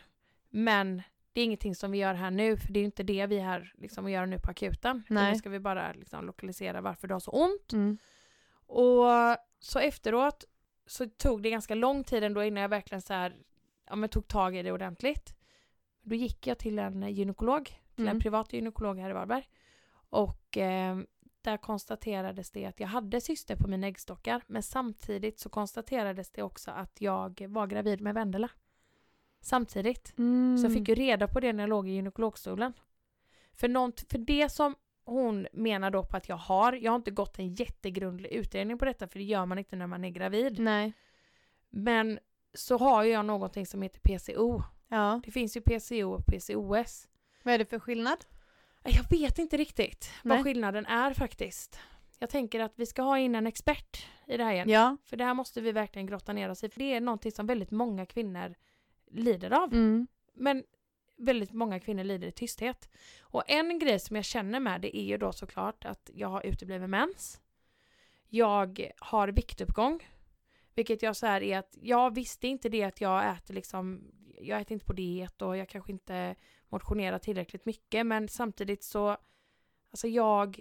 men 0.51 1.03
det 1.33 1.41
är 1.41 1.45
ingenting 1.45 1.75
som 1.75 1.91
vi 1.91 1.99
gör 1.99 2.15
här 2.15 2.31
nu 2.31 2.57
för 2.57 2.73
det 2.73 2.81
är 2.81 2.85
inte 2.85 3.03
det 3.03 3.27
vi 3.27 3.39
är 3.39 3.45
här 3.45 3.73
liksom 3.79 4.07
att 4.07 4.13
göra 4.13 4.27
nu 4.27 4.39
på 4.39 4.51
akuten. 4.51 5.03
Nu 5.09 5.37
ska 5.39 5.49
vi 5.51 5.59
bara 5.61 5.93
liksom 5.93 6.27
lokalisera 6.27 6.81
varför 6.81 7.09
du 7.09 7.15
har 7.15 7.21
så 7.21 7.31
ont. 7.31 7.73
Mm. 7.73 7.99
Och 8.67 9.07
så 9.59 9.79
efteråt 9.79 10.45
så 10.87 11.07
tog 11.09 11.43
det 11.43 11.51
ganska 11.51 11.75
lång 11.75 12.05
tid 12.05 12.25
ändå 12.25 12.45
innan 12.45 12.63
jag 12.63 12.69
verkligen 12.69 13.03
så 13.03 13.13
här, 13.15 13.37
ja 13.87 13.97
men 13.97 14.09
tog 14.09 14.29
tag 14.29 14.57
i 14.57 14.63
det 14.63 14.73
ordentligt. 14.73 15.35
Då 16.11 16.17
gick 16.17 16.47
jag 16.47 16.59
till 16.59 16.79
en 16.79 17.15
gynekolog, 17.15 17.65
till 17.65 18.05
Mm. 18.05 18.17
en 18.17 18.21
privat 18.21 18.53
gynekolog 18.53 18.99
här 18.99 19.11
i 19.11 19.13
Varberg. 19.13 19.49
Och 19.93 20.59
eh, 20.59 20.99
där 21.43 21.57
konstaterades 21.57 22.51
det 22.51 22.67
att 22.67 22.81
jag 22.81 22.89
hade 22.89 23.21
cyster 23.21 23.57
på 23.57 23.69
mina 23.69 23.87
äggstockar 23.87 24.43
men 24.47 24.63
samtidigt 24.63 25.39
så 25.39 25.49
konstaterades 25.49 26.31
det 26.31 26.43
också 26.43 26.71
att 26.71 27.01
jag 27.01 27.47
var 27.49 27.67
gravid 27.67 28.01
med 28.01 28.15
Vendela. 28.15 28.51
Samtidigt. 29.41 30.19
Mm. 30.19 30.59
Så 30.59 30.65
jag 30.65 30.73
fick 30.73 30.89
ju 30.89 30.95
reda 30.95 31.29
på 31.29 31.41
det 31.41 31.53
när 31.53 31.63
jag 31.63 31.71
låg 31.71 31.89
i 31.89 31.93
gynekologstolen. 31.93 32.73
För, 33.53 33.69
nånt, 33.69 34.05
för 34.11 34.19
det 34.19 34.49
som 34.49 34.75
hon 35.05 35.47
menar 35.53 35.91
då 35.91 36.05
på 36.05 36.17
att 36.17 36.29
jag 36.29 36.37
har, 36.37 36.73
jag 36.73 36.93
har 36.93 36.97
inte 36.97 37.11
gått 37.11 37.39
en 37.39 37.55
jättegrundlig 37.55 38.33
utredning 38.33 38.79
på 38.79 38.85
detta 38.85 39.09
för 39.09 39.19
det 39.19 39.25
gör 39.25 39.47
man 39.47 39.59
inte 39.59 39.77
när 39.77 39.87
man 39.87 40.05
är 40.05 40.11
gravid. 40.11 40.59
Nej. 40.59 40.93
Men 41.71 42.19
så 42.55 42.79
har 42.79 43.05
ju 43.05 43.11
jag 43.11 43.27
någonting 43.27 43.67
som 43.67 43.83
heter 43.83 44.01
PCO. 44.01 44.63
Ja. 44.91 45.21
Det 45.25 45.31
finns 45.31 45.57
ju 45.57 45.61
PCO 45.61 46.15
och 46.15 46.27
PCOS. 46.27 47.09
Vad 47.43 47.55
är 47.55 47.59
det 47.59 47.65
för 47.65 47.79
skillnad? 47.79 48.25
Jag 48.85 49.11
vet 49.11 49.39
inte 49.39 49.57
riktigt 49.57 50.11
Nej. 50.23 50.37
vad 50.37 50.45
skillnaden 50.45 50.87
är 50.87 51.15
faktiskt. 51.15 51.79
Jag 52.19 52.31
tänker 52.31 52.61
att 52.61 52.73
vi 52.77 52.87
ska 52.87 53.03
ha 53.03 53.19
in 53.19 53.35
en 53.35 53.47
expert 53.47 54.07
i 54.27 54.37
det 54.37 54.45
här 54.45 54.53
igen. 54.53 54.69
Ja. 54.69 54.97
För 55.05 55.17
det 55.17 55.25
här 55.25 55.35
måste 55.35 55.61
vi 55.61 55.73
verkligen 55.73 56.07
grotta 56.07 56.33
ner 56.33 56.49
oss 56.49 56.65
i. 56.65 56.69
För 56.69 56.79
det 56.79 56.95
är 56.95 57.01
någonting 57.01 57.33
som 57.33 57.47
väldigt 57.47 57.71
många 57.71 58.07
kvinnor 58.07 58.55
lider 59.11 59.51
av. 59.51 59.73
Mm. 59.73 60.07
Men 60.35 60.65
väldigt 61.17 61.53
många 61.53 61.81
kvinnor 61.81 62.05
lider 62.05 62.29
i 62.29 62.33
tysthet. 62.33 62.91
Och 63.21 63.43
en 63.47 63.79
grej 63.79 64.01
som 64.01 64.17
jag 64.17 64.25
känner 64.25 64.61
med 64.61 64.81
det 64.81 64.97
är 64.97 65.05
ju 65.05 65.17
då 65.17 65.33
såklart 65.33 65.85
att 65.85 66.11
jag 66.15 66.29
har 66.29 66.47
utebliven 66.47 66.91
mens. 66.91 67.41
Jag 68.29 68.91
har 68.99 69.29
viktuppgång. 69.29 70.09
Vilket 70.75 71.03
jag 71.03 71.17
så 71.17 71.27
här 71.27 71.43
är 71.43 71.59
att 71.59 71.79
jag 71.81 72.15
visste 72.15 72.49
inte 72.49 72.69
det 72.69 72.83
att 72.83 73.01
jag 73.01 73.37
äter 73.37 73.55
liksom, 73.55 74.13
jag 74.41 74.61
äter 74.61 74.73
inte 74.73 74.87
på 74.87 74.93
diet 74.93 75.43
och 75.43 75.57
jag 75.57 75.69
kanske 75.69 75.93
inte 75.93 76.35
motionerar 76.69 77.19
tillräckligt 77.19 77.67
mycket 77.67 78.07
men 78.07 78.29
samtidigt 78.29 78.85
så, 78.85 79.17
alltså 79.91 80.09
jag 80.09 80.61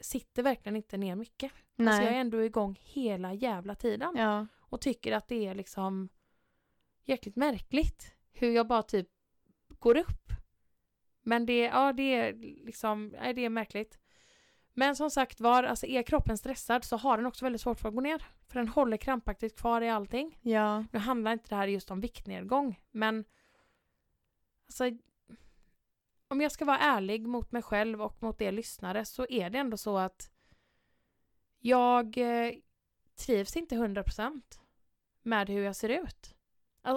sitter 0.00 0.42
verkligen 0.42 0.76
inte 0.76 0.96
ner 0.96 1.14
mycket. 1.14 1.52
Nej. 1.76 1.88
Alltså 1.88 2.02
jag 2.02 2.12
är 2.14 2.20
ändå 2.20 2.44
igång 2.44 2.78
hela 2.80 3.34
jävla 3.34 3.74
tiden 3.74 4.14
Ja. 4.16 4.46
och 4.60 4.80
tycker 4.80 5.12
att 5.12 5.28
det 5.28 5.46
är 5.46 5.54
liksom 5.54 6.08
jäkligt 7.04 7.36
märkligt 7.36 8.14
hur 8.32 8.50
jag 8.50 8.66
bara 8.66 8.82
typ 8.82 9.08
går 9.68 9.96
upp. 9.96 10.32
Men 11.22 11.46
det, 11.46 11.58
ja 11.58 11.92
det 11.92 12.14
är 12.14 12.34
liksom, 12.64 13.08
nej 13.08 13.34
det 13.34 13.44
är 13.44 13.48
märkligt. 13.48 13.98
Men 14.78 14.96
som 14.96 15.10
sagt 15.10 15.40
var, 15.40 15.62
alltså 15.62 15.86
är 15.86 16.02
kroppen 16.02 16.38
stressad 16.38 16.84
så 16.84 16.96
har 16.96 17.16
den 17.16 17.26
också 17.26 17.44
väldigt 17.44 17.60
svårt 17.60 17.80
för 17.80 17.88
att 17.88 17.94
gå 17.94 18.00
ner. 18.00 18.24
För 18.48 18.58
den 18.58 18.68
håller 18.68 18.96
krampaktigt 18.96 19.58
kvar 19.58 19.80
i 19.80 19.90
allting. 19.90 20.38
Ja. 20.42 20.84
Nu 20.92 20.98
handlar 20.98 21.32
inte 21.32 21.48
det 21.48 21.56
här 21.56 21.68
just 21.68 21.90
om 21.90 22.00
viktnedgång, 22.00 22.80
men 22.90 23.24
alltså 24.66 24.84
om 26.28 26.40
jag 26.40 26.52
ska 26.52 26.64
vara 26.64 26.78
ärlig 26.78 27.26
mot 27.26 27.52
mig 27.52 27.62
själv 27.62 28.02
och 28.02 28.22
mot 28.22 28.40
er 28.40 28.52
lyssnare 28.52 29.04
så 29.04 29.26
är 29.28 29.50
det 29.50 29.58
ändå 29.58 29.76
så 29.76 29.98
att 29.98 30.30
jag 31.58 32.18
eh, 32.18 32.52
trivs 33.26 33.56
inte 33.56 33.74
100% 33.74 34.42
med 35.22 35.48
hur 35.48 35.64
jag 35.64 35.76
ser 35.76 35.88
ut. 35.88 36.34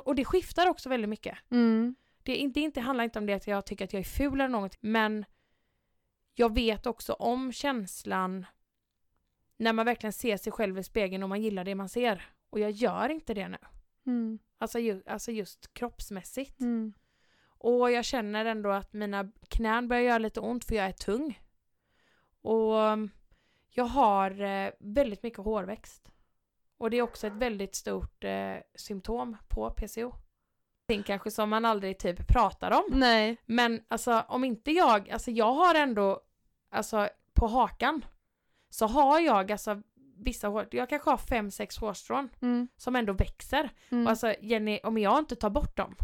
Och 0.04 0.16
det 0.16 0.26
skiftar 0.26 0.68
också 0.68 0.90
väldigt 0.90 1.10
mycket. 1.10 1.38
Mm. 1.50 1.96
Det, 2.24 2.32
är 2.32 2.38
inte, 2.38 2.60
inte, 2.60 2.82
handlar 2.82 3.04
inte 3.04 3.20
om 3.20 3.26
det 3.26 3.34
att 3.34 3.48
jag 3.48 3.66
tycker 3.66 3.86
att 3.86 3.94
jag 3.94 4.00
är 4.00 4.04
ful 4.04 4.42
eller 4.42 4.48
något, 4.48 4.78
men 4.80 5.26
jag 6.34 6.54
vet 6.54 6.86
också 6.86 7.14
om 7.14 7.52
känslan 7.52 8.46
när 9.58 9.74
man 9.74 9.86
verkligen 9.86 10.14
ser 10.14 10.38
sig 10.38 10.52
själv 10.52 10.78
i 10.80 10.84
spegeln 10.84 11.24
och 11.24 11.30
man 11.30 11.42
gillar 11.42 11.64
det 11.64 11.76
man 11.76 11.90
ser. 11.90 12.30
Och 12.50 12.60
jag 12.60 12.72
gör 12.72 13.10
inte 13.10 13.34
det 13.34 13.48
nu. 13.48 13.58
Mm. 14.06 14.40
Alltså, 14.58 14.80
ju, 14.80 15.04
alltså 15.06 15.32
just 15.32 15.74
kroppsmässigt. 15.74 16.60
Mm. 16.60 16.94
Och 17.48 17.92
jag 17.92 18.06
känner 18.06 18.46
ändå 18.46 18.70
att 18.70 18.94
mina 18.94 19.32
knän 19.50 19.88
börjar 19.88 20.04
göra 20.04 20.18
lite 20.18 20.40
ont 20.40 20.66
för 20.66 20.76
jag 20.76 20.86
är 20.86 20.92
tung. 20.92 21.42
Och 22.42 22.76
jag 23.70 23.86
har 23.86 24.42
eh, 24.42 24.72
väldigt 24.80 25.24
mycket 25.24 25.40
hårväxt. 25.40 26.12
Och 26.78 26.90
det 26.90 26.98
är 26.98 27.02
också 27.02 27.28
ett 27.28 27.34
väldigt 27.34 27.76
stort 27.76 28.24
eh, 28.24 28.56
symptom 28.76 29.38
på 29.48 29.70
PCO. 29.72 30.14
Det 30.98 31.04
kanske 31.04 31.32
som 31.32 31.50
man 31.50 31.66
aldrig 31.66 32.00
typ 32.00 32.28
pratar 32.28 32.72
om. 32.72 32.84
Nej. 32.90 33.38
Men 33.46 33.82
alltså 33.88 34.26
om 34.28 34.44
inte 34.44 34.72
jag, 34.72 35.10
alltså 35.10 35.32
jag 35.32 35.54
har 35.54 35.76
ändå, 35.76 36.20
alltså 36.72 37.10
på 37.34 37.48
hakan 37.48 38.06
så 38.70 38.88
har 38.88 39.20
jag 39.20 39.52
alltså 39.52 39.82
vissa 40.18 40.48
hår, 40.48 40.68
jag 40.72 40.90
kanske 40.90 41.10
har 41.10 41.18
fem, 41.18 41.52
sex 41.52 41.78
hårstrån 41.78 42.30
Mm. 42.42 42.68
som 42.78 42.96
ändå 42.96 43.14
växer. 43.14 43.70
Mm. 43.92 44.04
Och 44.06 44.10
alltså 44.10 44.36
Jenny, 44.42 44.80
om 44.84 44.98
jag 44.98 45.20
inte 45.20 45.36
tar 45.36 45.50
bort 45.50 45.78
dem, 45.78 45.96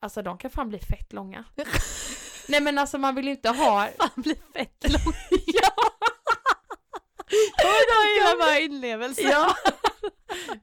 alltså 0.00 0.22
de 0.22 0.38
kan 0.38 0.50
fan 0.50 0.68
bli 0.68 0.78
fett 0.78 1.12
långa. 1.12 1.44
Nej 2.48 2.60
men 2.60 2.78
alltså 2.78 2.98
man 2.98 3.14
vill 3.14 3.24
ju 3.24 3.30
inte 3.30 3.48
ha... 3.48 3.88
fan 3.98 4.10
blir 4.16 4.36
fett 4.54 4.92
lång. 4.92 5.14
ja! 5.46 5.70
Jag 7.62 8.14
gillar 8.14 8.38
bara 8.38 8.58
inlevelse. 8.58 9.22
ja! 9.22 9.54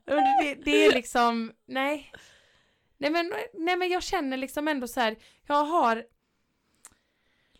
Det, 0.06 0.56
det 0.66 0.86
är 0.86 0.94
liksom, 0.94 1.52
nej. 1.68 2.12
Nej 2.98 3.12
men, 3.12 3.34
nej 3.54 3.78
men 3.78 3.90
jag 3.90 4.04
känner 4.04 4.38
liksom 4.38 4.68
ändå 4.68 4.88
så 4.88 5.00
här, 5.00 5.16
jag 5.48 5.64
har 5.64 6.06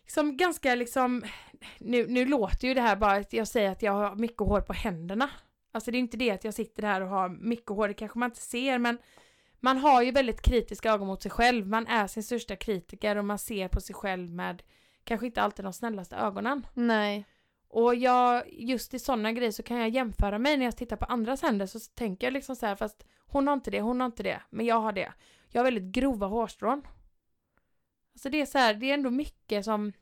liksom 0.02 0.36
ganska 0.36 0.74
liksom, 0.74 1.24
nu, 1.78 2.06
nu 2.06 2.24
låter 2.24 2.68
ju 2.68 2.74
det 2.74 2.80
här 2.80 2.96
bara 2.96 3.12
att 3.12 3.32
jag 3.32 3.48
säger 3.48 3.70
att 3.70 3.82
jag 3.82 3.92
har 3.92 4.14
mycket 4.14 4.38
hår 4.38 4.60
på 4.60 4.72
händerna. 4.72 5.30
Alltså 5.72 5.90
det 5.90 5.96
är 5.96 6.00
inte 6.00 6.16
det 6.16 6.30
att 6.30 6.44
jag 6.44 6.54
sitter 6.54 6.82
här 6.82 7.00
och 7.00 7.08
har 7.08 7.28
mycket 7.28 7.68
hår, 7.68 7.88
det 7.88 7.94
kanske 7.94 8.18
man 8.18 8.30
inte 8.30 8.40
ser 8.40 8.78
men 8.78 8.98
man 9.60 9.78
har 9.78 10.02
ju 10.02 10.10
väldigt 10.10 10.42
kritiska 10.42 10.92
ögon 10.92 11.06
mot 11.06 11.22
sig 11.22 11.30
själv, 11.30 11.66
man 11.66 11.86
är 11.86 12.06
sin 12.06 12.22
största 12.22 12.56
kritiker 12.56 13.16
och 13.16 13.24
man 13.24 13.38
ser 13.38 13.68
på 13.68 13.80
sig 13.80 13.94
själv 13.94 14.30
med 14.30 14.62
kanske 15.04 15.26
inte 15.26 15.42
alltid 15.42 15.64
de 15.64 15.72
snällaste 15.72 16.16
ögonen. 16.16 16.66
Nej. 16.74 17.24
Och 17.68 17.94
jag, 17.94 18.52
just 18.52 18.94
i 18.94 18.98
sådana 18.98 19.32
grejer 19.32 19.50
så 19.50 19.62
kan 19.62 19.78
jag 19.78 19.88
jämföra 19.88 20.38
mig 20.38 20.56
när 20.56 20.64
jag 20.64 20.76
tittar 20.76 20.96
på 20.96 21.04
andras 21.04 21.42
händer 21.42 21.66
så 21.66 21.78
tänker 21.94 22.26
jag 22.26 22.32
liksom 22.32 22.56
så 22.56 22.66
här 22.66 22.76
fast 22.76 23.06
hon 23.26 23.46
har 23.46 23.54
inte 23.54 23.70
det, 23.70 23.80
hon 23.80 24.00
har 24.00 24.06
inte 24.06 24.22
det, 24.22 24.42
men 24.50 24.66
jag 24.66 24.80
har 24.80 24.92
det. 24.92 25.12
Jag 25.48 25.60
har 25.60 25.64
väldigt 25.64 25.94
grova 25.94 26.26
hårstrån. 26.26 26.82
Alltså 28.12 28.30
det 28.30 28.40
är 28.40 28.46
så 28.46 28.58
här, 28.58 28.74
det 28.74 28.90
är 28.90 28.94
ändå 28.94 29.10
mycket 29.10 29.64
som 29.64 29.92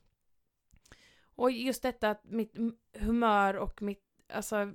och 1.35 1.51
just 1.51 1.83
detta 1.83 2.09
att 2.09 2.23
mitt 2.23 2.55
humör 2.93 3.53
och 3.53 3.81
mitt, 3.81 4.03
alltså 4.33 4.73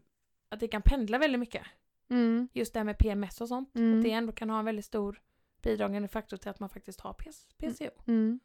att 0.49 0.61
det 0.61 0.69
kan 0.69 0.83
pendla 0.83 1.19
väldigt 1.19 1.41
mycket. 1.41 1.67
Mm. 2.11 2.49
Just 2.53 2.73
det 2.73 2.79
här 2.79 2.85
med 2.85 2.99
PMS 2.99 3.41
och 3.41 3.49
sånt. 3.49 3.77
Mm. 3.77 3.99
Att 3.99 4.05
det 4.05 4.11
ändå 4.11 4.33
kan 4.33 4.51
ha 4.51 4.59
en 4.59 4.65
väldigt 4.65 4.85
stor 4.85 5.21
bidragande 5.63 6.09
faktor 6.09 6.37
till 6.37 6.51
att 6.51 6.61
man 6.61 6.69
faktiskt 6.69 7.01
har 7.01 7.15
PCO. 7.59 8.03
Mm. 8.07 8.41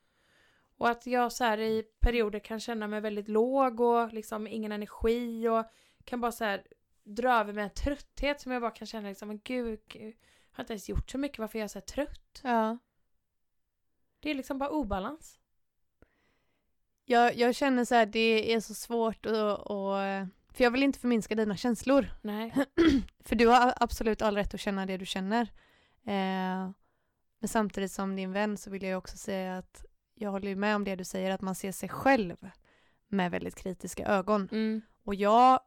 Och 0.77 0.89
att 0.89 1.07
jag 1.07 1.31
så 1.31 1.43
här 1.43 1.57
i 1.57 1.83
perioder 1.99 2.39
kan 2.39 2.59
känna 2.59 2.87
mig 2.87 3.01
väldigt 3.01 3.27
låg 3.27 3.79
och 3.79 4.13
liksom 4.13 4.47
ingen 4.47 4.71
energi 4.71 5.47
och 5.47 5.65
kan 6.03 6.21
bara 6.21 6.31
så 6.31 6.43
här 6.43 6.63
dra 7.03 7.33
över 7.33 7.53
med 7.53 7.63
en 7.63 7.69
trötthet 7.69 8.41
som 8.41 8.51
jag 8.51 8.61
bara 8.61 8.71
kan 8.71 8.87
känna 8.87 9.09
liksom, 9.09 9.27
men 9.27 9.41
gud, 9.43 9.79
gud, 9.87 10.15
jag 10.49 10.57
har 10.57 10.63
inte 10.63 10.73
ens 10.73 10.89
gjort 10.89 11.09
så 11.09 11.17
mycket, 11.17 11.39
varför 11.39 11.59
är 11.59 11.63
jag 11.63 11.71
så 11.71 11.81
trött? 11.81 12.41
Ja. 12.43 12.77
Det 14.19 14.29
är 14.29 14.35
liksom 14.35 14.57
bara 14.57 14.69
obalans. 14.69 15.39
Jag, 17.05 17.35
jag 17.35 17.55
känner 17.55 17.85
så 17.85 17.95
här, 17.95 18.05
det 18.05 18.53
är 18.53 18.59
så 18.59 18.73
svårt 18.73 19.25
att, 19.25 19.71
att... 19.71 20.27
För 20.53 20.63
jag 20.63 20.71
vill 20.71 20.83
inte 20.83 20.99
förminska 20.99 21.35
dina 21.35 21.57
känslor. 21.57 22.07
Nej. 22.21 22.53
För 23.19 23.35
du 23.35 23.47
har 23.47 23.73
absolut 23.77 24.21
all 24.21 24.35
rätt 24.35 24.53
att 24.53 24.59
känna 24.59 24.85
det 24.85 24.97
du 24.97 25.05
känner. 25.05 25.41
Eh, 26.03 26.71
men 27.39 27.47
samtidigt 27.47 27.91
som 27.91 28.15
din 28.15 28.31
vän 28.31 28.57
så 28.57 28.69
vill 28.69 28.83
jag 28.83 28.97
också 28.97 29.17
säga 29.17 29.57
att 29.57 29.85
jag 30.15 30.31
håller 30.31 30.47
ju 30.47 30.55
med 30.55 30.75
om 30.75 30.83
det 30.83 30.95
du 30.95 31.03
säger, 31.03 31.31
att 31.31 31.41
man 31.41 31.55
ser 31.55 31.71
sig 31.71 31.89
själv 31.89 32.49
med 33.07 33.31
väldigt 33.31 33.55
kritiska 33.55 34.05
ögon. 34.05 34.49
Mm. 34.51 34.81
Och 35.03 35.15
jag 35.15 35.59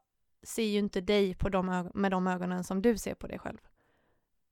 ser 0.43 0.63
ju 0.63 0.77
inte 0.77 1.01
dig 1.01 1.35
på 1.35 1.49
de 1.49 1.89
med 1.93 2.11
de 2.11 2.27
ögonen 2.27 2.63
som 2.63 2.81
du 2.81 2.97
ser 2.97 3.13
på 3.13 3.27
dig 3.27 3.39
själv. 3.39 3.57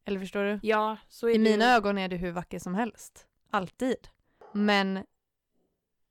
Eller 0.05 0.19
förstår 0.19 0.43
du? 0.43 0.59
Ja, 0.63 0.97
så 1.09 1.27
är 1.27 1.31
I 1.31 1.37
det 1.37 1.43
mina 1.43 1.75
ögon 1.75 1.97
är 1.97 2.07
du 2.07 2.15
hur 2.15 2.31
vacker 2.31 2.59
som 2.59 2.75
helst. 2.75 3.27
Alltid. 3.51 4.07
Men 4.53 5.05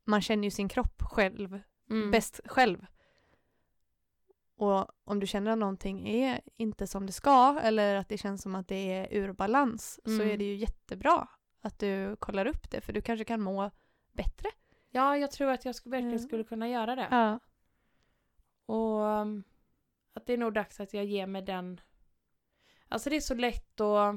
man 0.05 0.23
känner 0.23 0.45
ju 0.45 0.51
sin 0.51 0.69
kropp 0.69 1.03
själv, 1.03 1.61
mm. 1.91 2.11
bäst 2.11 2.41
själv. 2.45 2.87
Och 4.57 4.87
om 5.05 5.21
du 5.21 5.27
känner 5.27 5.51
att 5.51 5.59
någonting 5.59 6.09
är 6.09 6.41
inte 6.57 6.87
som 6.87 7.07
det 7.07 7.13
ska 7.13 7.61
eller 7.63 7.95
att 7.95 8.09
det 8.09 8.19
känns 8.19 8.43
som 8.43 8.55
att 8.55 8.69
det 8.69 8.93
är 8.93 9.09
ur 9.11 9.33
balans 9.33 10.01
så 10.05 10.11
Mm. 10.11 10.31
är 10.31 10.37
det 10.37 10.45
ju 10.45 10.55
jättebra 10.55 11.29
att 11.67 11.79
du 11.79 12.17
kollar 12.17 12.47
upp 12.47 12.71
det 12.71 12.81
för 12.81 12.93
du 12.93 13.01
kanske 13.01 13.25
kan 13.25 13.41
må 13.41 13.71
bättre. 14.13 14.49
Ja, 14.91 15.17
jag 15.17 15.31
tror 15.31 15.51
att 15.51 15.65
jag 15.65 15.75
verkligen 15.85 16.13
Ja. 16.13 16.19
skulle 16.19 16.45
kunna 16.45 16.69
göra 16.69 16.97
det. 16.97 17.09
Ja. 17.11 17.39
Och 18.67 19.01
um, 19.01 19.45
att 20.13 20.27
det 20.27 20.33
är 20.33 20.39
nog 20.39 20.53
dags 20.55 20.81
att 20.81 20.95
jag 20.95 21.05
ger 21.05 21.27
mig 21.27 21.43
den... 21.43 21.81
Alltså 22.89 23.11
det 23.11 23.17
är 23.17 23.21
så 23.21 23.35
lätt 23.35 23.81
att, 23.81 24.17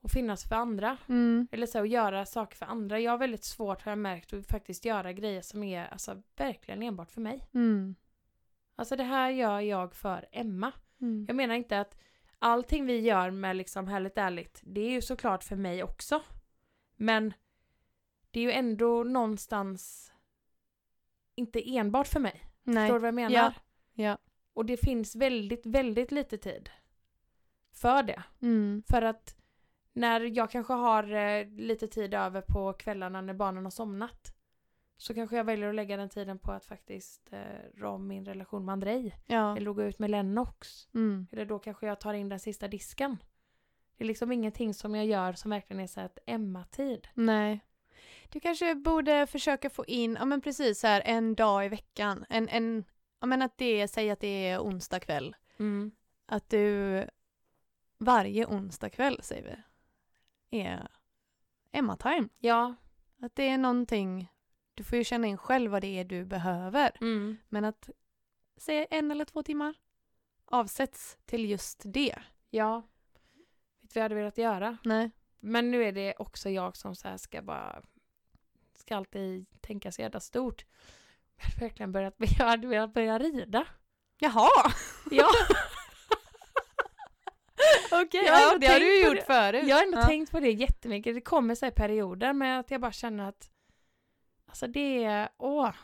att 0.00 0.12
finnas 0.12 0.48
för 0.48 0.54
andra. 0.54 0.96
Mm. 1.08 1.48
Eller 1.52 1.66
så 1.66 1.78
att 1.78 1.88
göra 1.88 2.26
saker 2.26 2.56
för 2.56 2.66
andra. 2.66 3.00
Jag 3.00 3.10
har 3.10 3.18
väldigt 3.18 3.44
svårt 3.44 3.82
har 3.82 3.92
jag 3.92 3.98
märkt 3.98 4.32
att 4.32 4.46
faktiskt 4.46 4.84
göra 4.84 5.12
grejer 5.12 5.42
som 5.42 5.62
är 5.62 5.86
alltså, 5.86 6.22
verkligen 6.36 6.82
enbart 6.82 7.10
för 7.10 7.20
mig. 7.20 7.44
Mm. 7.54 7.94
Alltså 8.76 8.96
det 8.96 9.04
här 9.04 9.30
gör 9.30 9.60
jag 9.60 9.94
för 9.94 10.28
Emma. 10.32 10.72
Mm. 11.00 11.24
Jag 11.28 11.36
menar 11.36 11.54
inte 11.54 11.80
att 11.80 11.98
allting 12.38 12.86
vi 12.86 13.00
gör 13.00 13.30
med 13.30 13.56
liksom 13.56 13.88
Härligt 13.88 14.18
Ärligt, 14.18 14.60
det 14.62 14.80
är 14.80 14.90
ju 14.90 15.02
såklart 15.02 15.44
för 15.44 15.56
mig 15.56 15.82
också. 15.82 16.22
Men 16.96 17.32
det 18.30 18.40
är 18.40 18.44
ju 18.44 18.52
ändå 18.52 19.04
någonstans 19.04 20.12
inte 21.34 21.76
enbart 21.76 22.08
för 22.08 22.20
mig. 22.20 22.44
Nej. 22.62 22.88
Förstår 22.88 22.94
du 22.94 23.00
vad 23.00 23.08
jag 23.08 23.14
menar? 23.14 23.34
Ja. 23.34 23.52
Ja. 24.04 24.18
Och 24.52 24.66
det 24.66 24.76
finns 24.76 25.16
väldigt, 25.16 25.66
väldigt 25.66 26.12
lite 26.12 26.38
tid 26.38 26.70
för 27.72 28.02
det. 28.02 28.22
Mm. 28.42 28.82
För 28.88 29.02
att 29.02 29.36
när 29.92 30.20
jag 30.20 30.50
kanske 30.50 30.72
har 30.72 31.12
eh, 31.12 31.46
lite 31.46 31.88
tid 31.88 32.14
över 32.14 32.40
på 32.40 32.72
kvällarna 32.72 33.20
när 33.20 33.34
barnen 33.34 33.64
har 33.64 33.70
somnat 33.70 34.37
så 34.98 35.14
kanske 35.14 35.36
jag 35.36 35.44
väljer 35.44 35.68
att 35.68 35.74
lägga 35.74 35.96
den 35.96 36.08
tiden 36.08 36.38
på 36.38 36.52
att 36.52 36.64
faktiskt 36.64 37.32
eh, 37.32 37.40
rå 37.74 37.90
om 37.90 38.08
min 38.08 38.24
relation 38.24 38.64
med 38.64 38.72
Andrei. 38.72 39.14
Ja. 39.26 39.56
Eller 39.56 39.72
gå 39.72 39.82
ut 39.82 39.98
med 39.98 40.10
Lennox. 40.10 40.88
Mm. 40.94 41.26
Eller 41.32 41.44
då 41.44 41.58
kanske 41.58 41.86
jag 41.86 42.00
tar 42.00 42.14
in 42.14 42.28
den 42.28 42.40
sista 42.40 42.68
disken. 42.68 43.16
Det 43.96 44.04
är 44.04 44.06
liksom 44.06 44.32
ingenting 44.32 44.74
som 44.74 44.94
jag 44.94 45.06
gör 45.06 45.32
som 45.32 45.50
verkligen 45.50 45.80
är 45.80 45.86
så 45.86 46.00
ett 46.00 46.18
Emma-tid. 46.26 47.08
Nej. 47.14 47.60
Du 48.28 48.40
kanske 48.40 48.74
borde 48.74 49.26
försöka 49.26 49.70
få 49.70 49.84
in, 49.86 50.16
ja 50.20 50.24
men 50.24 50.40
precis 50.40 50.80
så 50.80 50.86
här 50.86 51.02
en 51.04 51.34
dag 51.34 51.66
i 51.66 51.68
veckan. 51.68 52.24
En, 52.28 52.48
en, 52.48 52.84
ja 53.20 53.26
men 53.26 53.42
att 53.42 53.58
det, 53.58 53.88
säg 53.88 54.10
att 54.10 54.20
det 54.20 54.48
är 54.48 54.58
onsdag 54.58 55.00
kväll. 55.00 55.36
Mm. 55.58 55.90
Att 56.26 56.50
du 56.50 57.04
varje 57.98 58.46
onsdag 58.46 58.90
kväll, 58.90 59.20
säger 59.22 59.64
vi, 60.50 60.60
är 60.60 60.88
Emma-time. 61.72 62.28
Ja. 62.38 62.74
Att 63.20 63.34
det 63.34 63.48
är 63.48 63.58
någonting, 63.58 64.32
du 64.78 64.84
får 64.84 64.98
ju 64.98 65.04
känna 65.04 65.26
in 65.26 65.38
själv 65.38 65.70
vad 65.70 65.82
det 65.82 65.98
är 65.98 66.04
du 66.04 66.24
behöver. 66.24 66.92
Mm. 67.00 67.36
Men 67.48 67.64
att 67.64 67.90
säga 68.56 68.84
en 68.84 69.10
eller 69.10 69.24
två 69.24 69.42
timmar 69.42 69.74
avsätts 70.44 71.18
till 71.26 71.50
just 71.50 71.82
det. 71.84 72.14
Ja. 72.50 72.82
Vet 73.80 73.90
du 73.94 73.94
vad 73.94 73.96
jag 73.96 74.02
hade 74.02 74.14
velat 74.14 74.38
göra? 74.38 74.78
Nej. 74.84 75.10
Men 75.40 75.70
nu 75.70 75.84
är 75.84 75.92
det 75.92 76.14
också 76.18 76.50
jag 76.50 76.76
som 76.76 76.94
så 76.94 77.08
här 77.08 77.16
ska 77.16 77.42
bara 77.42 77.82
ska 78.74 78.96
alltid 78.96 79.46
tänka 79.60 79.92
så 79.92 80.02
jävla 80.02 80.20
stort. 80.20 80.64
Jag 81.36 81.44
hade 81.44 81.60
verkligen 81.60 81.92
börjat, 81.92 82.14
jag 82.38 82.46
hade 82.46 82.66
velat 82.66 82.94
börja 82.94 83.18
rida. 83.18 83.66
Jaha! 84.18 84.72
Ja, 85.10 85.28
Okej, 87.92 88.28
har 88.28 88.40
ja, 88.40 88.58
det 88.58 88.66
har 88.66 88.80
du 88.80 89.04
gjort 89.04 89.16
det. 89.16 89.22
förut. 89.22 89.64
jag 89.66 89.76
har 89.76 89.82
ändå 89.82 89.98
ja. 89.98 90.06
tänkt 90.06 90.30
på 90.30 90.40
det 90.40 90.50
jättemycket. 90.50 91.14
Det 91.14 91.20
kommer 91.20 91.54
så 91.54 91.66
här 91.66 91.70
perioder 91.70 92.32
med 92.32 92.60
att 92.60 92.70
jag 92.70 92.80
bara 92.80 92.92
känner 92.92 93.28
att 93.28 93.50
alltså 94.48 94.66
det 94.66 95.04
är, 95.04 95.28
åh, 95.38 95.74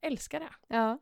jag 0.00 0.12
älskar 0.12 0.40
det. 0.40 0.50
Ja. 0.68 0.98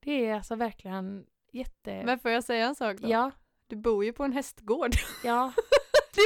Det 0.00 0.26
är 0.26 0.34
alltså 0.34 0.54
verkligen 0.56 1.26
jätte... 1.52 2.02
Men 2.04 2.18
får 2.18 2.30
jag 2.30 2.44
säga 2.44 2.66
en 2.66 2.74
sak 2.74 2.96
då? 2.98 3.08
ja, 3.08 3.30
Du 3.66 3.76
bor 3.76 4.04
ju 4.04 4.12
på 4.12 4.24
en 4.24 4.32
hästgård. 4.32 4.90
ja, 5.24 5.52
det, 6.14 6.22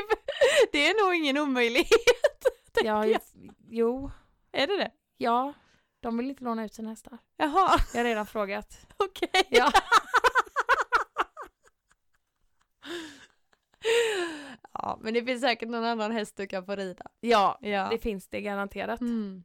det 0.72 0.86
är 0.86 1.04
nog 1.04 1.14
ingen 1.14 1.38
omöjlighet. 1.38 1.90
ja, 2.84 3.06
jag. 3.06 3.20
jo, 3.68 4.10
Är 4.52 4.66
det 4.66 4.76
det? 4.76 4.90
ja. 5.16 5.52
De 6.00 6.16
vill 6.18 6.30
inte 6.30 6.44
låna 6.44 6.64
ut 6.64 6.74
sina 6.74 6.90
hästar. 6.90 7.18
Jaha, 7.36 7.78
Jag 7.92 8.00
har 8.00 8.04
redan 8.04 8.26
frågat. 8.26 8.86
okej. 8.96 9.42
Ja. 9.48 9.72
Ja, 14.86 14.98
men 15.00 15.14
det 15.14 15.24
finns 15.24 15.40
säkert 15.40 15.68
någon 15.68 15.84
annan 15.84 16.12
häst 16.12 16.36
du 16.36 16.46
kan 16.46 16.64
få 16.66 16.76
rida. 16.76 17.06
Ja, 17.20 17.58
Ja. 17.62 17.88
det 17.90 17.98
finns 17.98 18.28
det 18.28 18.40
garanterat. 18.40 19.00
Mm. 19.00 19.44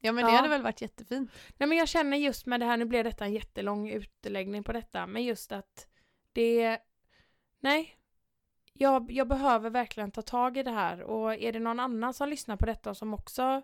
Ja, 0.00 0.12
men 0.12 0.24
det 0.24 0.30
Ja. 0.30 0.36
hade 0.36 0.48
väl 0.48 0.62
varit 0.62 0.80
jättefint. 0.82 1.30
Nej 1.56 1.68
men 1.68 1.78
jag 1.78 1.88
känner 1.88 2.16
just 2.16 2.46
med 2.46 2.60
det 2.60 2.66
här, 2.66 2.76
nu 2.76 2.84
blev 2.84 3.04
detta 3.04 3.24
en 3.24 3.32
jättelång 3.32 3.88
utläggning 3.90 4.62
på 4.64 4.72
detta, 4.72 5.06
men 5.06 5.24
just 5.24 5.52
att 5.52 5.86
det, 6.32 6.78
nej, 7.60 7.96
jag, 8.72 9.10
jag 9.12 9.28
behöver 9.28 9.70
verkligen 9.70 10.10
ta 10.10 10.22
tag 10.22 10.56
i 10.56 10.62
det 10.62 10.70
här 10.70 11.02
och 11.02 11.34
är 11.34 11.52
det 11.52 11.58
någon 11.58 11.80
annan 11.80 12.14
som 12.14 12.28
lyssnar 12.28 12.56
på 12.56 12.66
detta 12.66 12.94
som 12.94 13.14
också 13.14 13.62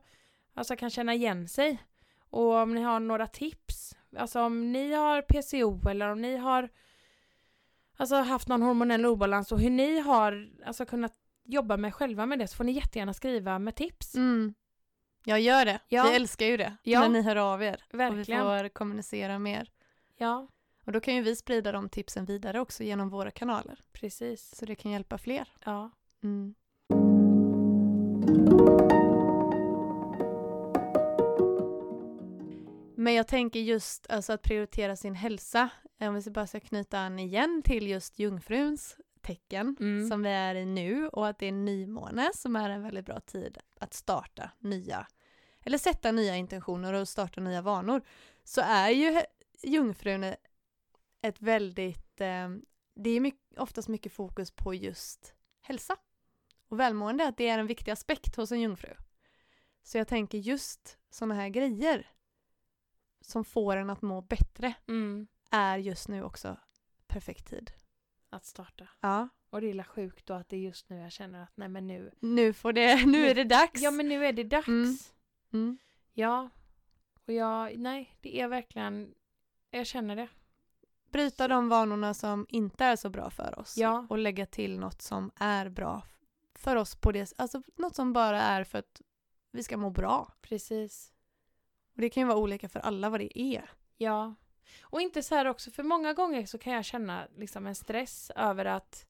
alltså, 0.54 0.76
kan 0.76 0.90
känna 0.90 1.14
igen 1.14 1.48
sig 1.48 1.82
och 2.30 2.52
om 2.54 2.74
ni 2.74 2.80
har 2.82 3.00
några 3.00 3.26
tips, 3.26 3.96
alltså 4.16 4.40
om 4.40 4.72
ni 4.72 4.92
har 4.92 5.22
PCO 5.22 5.88
eller 5.88 6.08
om 6.08 6.20
ni 6.22 6.36
har 6.36 6.68
alltså, 7.98 8.16
haft 8.16 8.48
någon 8.48 8.62
hormonell 8.62 9.06
obalans 9.06 9.52
och 9.52 9.60
hur 9.60 9.70
ni 9.70 9.98
har 10.00 10.50
alltså, 10.66 10.86
kunnat 10.86 11.14
jobba 11.44 11.76
med 11.76 11.94
själva 11.94 12.26
med 12.26 12.38
det 12.38 12.48
så 12.48 12.56
får 12.56 12.64
ni 12.64 12.72
jättegärna 12.72 13.14
skriva 13.14 13.58
med 13.58 13.74
tips. 13.76 14.14
Mm. 14.14 14.54
Jag 15.24 15.40
gör 15.40 15.64
det. 15.64 15.80
Ja. 15.88 16.02
Vi 16.08 16.14
älskar 16.16 16.46
ju 16.46 16.56
det. 16.56 16.76
Ja. 16.82 17.00
När 17.00 17.08
ni 17.08 17.22
hör 17.22 17.36
av 17.36 17.62
er. 17.62 17.74
Och 17.88 17.94
vi 17.94 17.98
Verkligen. 17.98 18.44
får 18.44 18.68
kommunicera 18.68 19.38
mer. 19.38 19.70
Ja, 20.16 20.48
Och 20.84 20.92
då 20.92 21.00
kan 21.00 21.14
ju 21.14 21.22
vi 21.22 21.36
sprida 21.36 21.72
de 21.72 21.88
tipsen 21.88 22.24
vidare 22.24 22.60
också 22.60 22.82
genom 22.84 23.08
våra 23.08 23.30
kanaler. 23.30 23.80
precis. 23.92 24.54
Så 24.56 24.66
det 24.66 24.74
kan 24.74 24.92
hjälpa 24.92 25.18
fler. 25.18 25.48
Ja. 25.64 25.90
Mm. 26.22 26.54
Men 32.96 33.14
jag 33.14 33.26
tänker 33.28 33.60
just 33.60 34.06
alltså 34.10 34.32
att 34.32 34.42
prioritera 34.42 34.96
sin 34.96 35.14
hälsa. 35.14 35.68
Om 36.00 36.20
vi 36.20 36.30
bara 36.30 36.46
ska 36.46 36.60
knyta 36.60 36.98
an 36.98 37.18
igen 37.18 37.62
till 37.64 37.86
just 37.88 38.18
jungfruns 38.18 38.96
tecken 39.20 39.76
Mm. 39.80 40.08
som 40.08 40.22
vi 40.22 40.28
är 40.28 40.54
i 40.54 40.64
nu 40.66 41.08
och 41.08 41.26
att 41.28 41.38
det 41.38 41.46
är 41.46 41.52
nymåne 41.52 42.30
som 42.34 42.56
är 42.56 42.70
en 42.70 42.82
väldigt 42.82 43.06
bra 43.06 43.20
tid 43.20 43.58
att 43.80 43.94
starta 43.94 44.50
nya 44.58 45.06
eller 45.60 45.78
sätta 45.78 46.12
nya 46.12 46.36
intentioner 46.36 46.92
och 46.92 47.08
starta 47.08 47.40
nya 47.40 47.62
vanor 47.62 48.02
så 48.44 48.60
är 48.60 48.90
ju 48.90 49.20
jungfrun 49.62 50.24
ett 51.22 51.42
väldigt, 51.42 52.20
eh, 52.20 52.48
det 52.94 53.10
är 53.10 53.20
mycket, 53.20 53.58
oftast 53.58 53.88
mycket 53.88 54.12
fokus 54.12 54.50
på 54.50 54.74
just 54.74 55.34
hälsa 55.60 55.96
och 56.68 56.80
välmående, 56.80 57.28
att 57.28 57.36
det 57.36 57.48
är 57.48 57.58
en 57.58 57.66
viktig 57.66 57.90
aspekt 57.92 58.36
hos 58.36 58.52
en 58.52 58.60
jungfru. 58.60 58.94
Så 59.82 59.98
jag 59.98 60.08
tänker 60.08 60.38
just 60.38 60.98
sådana 61.10 61.34
här 61.34 61.48
grejer 61.48 62.06
som 63.20 63.44
får 63.44 63.76
en 63.76 63.90
att 63.90 64.02
må 64.02 64.20
bättre 64.22 64.74
Mm. 64.88 65.26
Är 65.50 65.78
just 65.78 66.08
nu 66.08 66.22
också 66.22 66.56
perfekt 67.06 67.50
tid. 67.50 67.72
Att 68.30 68.44
starta. 68.44 68.88
Ja. 69.00 69.28
Och 69.50 69.60
det 69.60 69.70
är 69.70 69.82
sjukt 69.82 70.26
då 70.26 70.34
att 70.34 70.48
det 70.48 70.56
är 70.56 70.60
just 70.60 70.88
nu 70.88 70.98
jag 70.98 71.12
känner 71.12 71.42
att 71.42 71.56
nej 71.56 71.68
men 71.68 71.86
nu. 71.86 72.10
Nu 72.20 72.52
får 72.52 72.72
det, 72.72 73.06
nu 73.06 73.26
är 73.26 73.34
det 73.34 73.44
dags. 73.44 73.82
Ja 73.82 73.90
men 73.90 74.08
nu 74.08 74.26
är 74.26 74.32
det 74.32 74.44
dags. 74.44 74.68
Mm. 74.68 74.96
Mm. 75.52 75.78
Ja. 76.12 76.50
Och 77.26 77.32
jag, 77.32 77.78
nej 77.78 78.16
det 78.20 78.40
är 78.40 78.48
verkligen, 78.48 79.14
jag 79.70 79.86
känner 79.86 80.16
det. 80.16 80.28
Bryta 81.10 81.48
de 81.48 81.68
vanorna 81.68 82.14
som 82.14 82.46
inte 82.48 82.84
är 82.84 82.96
så 82.96 83.10
bra 83.10 83.30
för 83.30 83.58
oss. 83.58 83.76
Ja. 83.76 84.06
Och 84.10 84.18
lägga 84.18 84.46
till 84.46 84.78
något 84.78 85.02
som 85.02 85.30
är 85.36 85.68
bra 85.68 86.02
för 86.54 86.76
oss 86.76 86.96
på 86.96 87.12
det, 87.12 87.32
alltså 87.36 87.62
något 87.76 87.94
som 87.94 88.12
bara 88.12 88.40
är 88.40 88.64
för 88.64 88.78
att 88.78 89.02
vi 89.50 89.62
ska 89.62 89.76
må 89.76 89.90
bra. 89.90 90.32
Precis. 90.40 91.12
Och 91.94 92.00
det 92.00 92.10
kan 92.10 92.20
ju 92.20 92.26
vara 92.26 92.38
olika 92.38 92.68
för 92.68 92.80
alla 92.80 93.10
vad 93.10 93.20
det 93.20 93.38
är. 93.40 93.70
Ja. 93.96 94.34
Och 94.82 95.00
inte 95.00 95.22
så 95.22 95.34
här 95.34 95.44
också, 95.44 95.70
för 95.70 95.82
många 95.82 96.12
gånger 96.12 96.46
så 96.46 96.58
kan 96.58 96.72
jag 96.72 96.84
känna 96.84 97.28
liksom 97.36 97.66
en 97.66 97.74
stress 97.74 98.30
över 98.36 98.64
att 98.64 99.06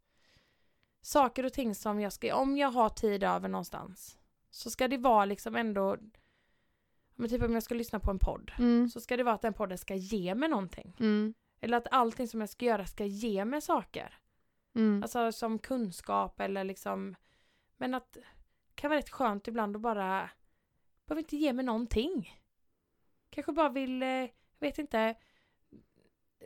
saker 1.01 1.44
och 1.44 1.53
ting 1.53 1.75
som 1.75 2.01
jag 2.01 2.12
ska, 2.12 2.35
om 2.37 2.57
jag 2.57 2.71
har 2.71 2.88
tid 2.88 3.25
över 3.25 3.49
någonstans 3.49 4.18
så 4.51 4.71
ska 4.71 4.88
det 4.88 4.99
vara 4.99 5.25
liksom 5.25 5.57
ändå, 5.57 5.97
men 7.14 7.29
typ 7.31 7.42
om 7.42 7.55
jag 7.55 7.62
ska 7.62 7.75
lyssna 7.75 8.01
på 8.01 8.11
en 8.11 8.18
podd 8.18 8.53
Mm. 8.59 8.88
så 8.88 9.01
ska 9.01 9.16
det 9.16 9.23
vara 9.23 9.35
att 9.35 9.42
den 9.42 9.55
podden 9.55 9.79
ska 9.79 9.94
ge 9.94 10.35
mig 10.35 10.49
någonting. 10.49 10.97
Mm. 11.01 11.35
Eller 11.61 11.77
att 11.77 11.88
allting 11.90 12.29
som 12.29 12.40
jag 12.40 12.51
ska 12.51 12.64
göra 12.64 12.87
ska 12.87 13.05
ge 13.05 13.44
mig 13.44 13.61
saker. 13.61 14.18
Mm. 14.75 15.03
Alltså 15.03 15.33
som 15.33 15.59
kunskap 15.59 16.40
eller 16.40 16.64
liksom 16.64 17.16
Men 17.77 17.94
att 17.94 18.12
det 18.12 18.23
kan 18.75 18.90
vara 18.90 18.99
rätt 18.99 19.11
skönt 19.11 19.49
ibland 19.49 19.77
att 19.77 19.83
bara 19.83 20.31
Behöver 21.07 21.23
inte 21.23 21.37
ge 21.37 21.53
mig 21.53 21.64
någonting. 21.64 22.40
Kanske 23.31 23.53
bara 23.53 23.68
vill, 23.68 24.03
eh, 24.03 24.09
jag 24.09 24.31
vet 24.61 24.79
inte 24.79 25.14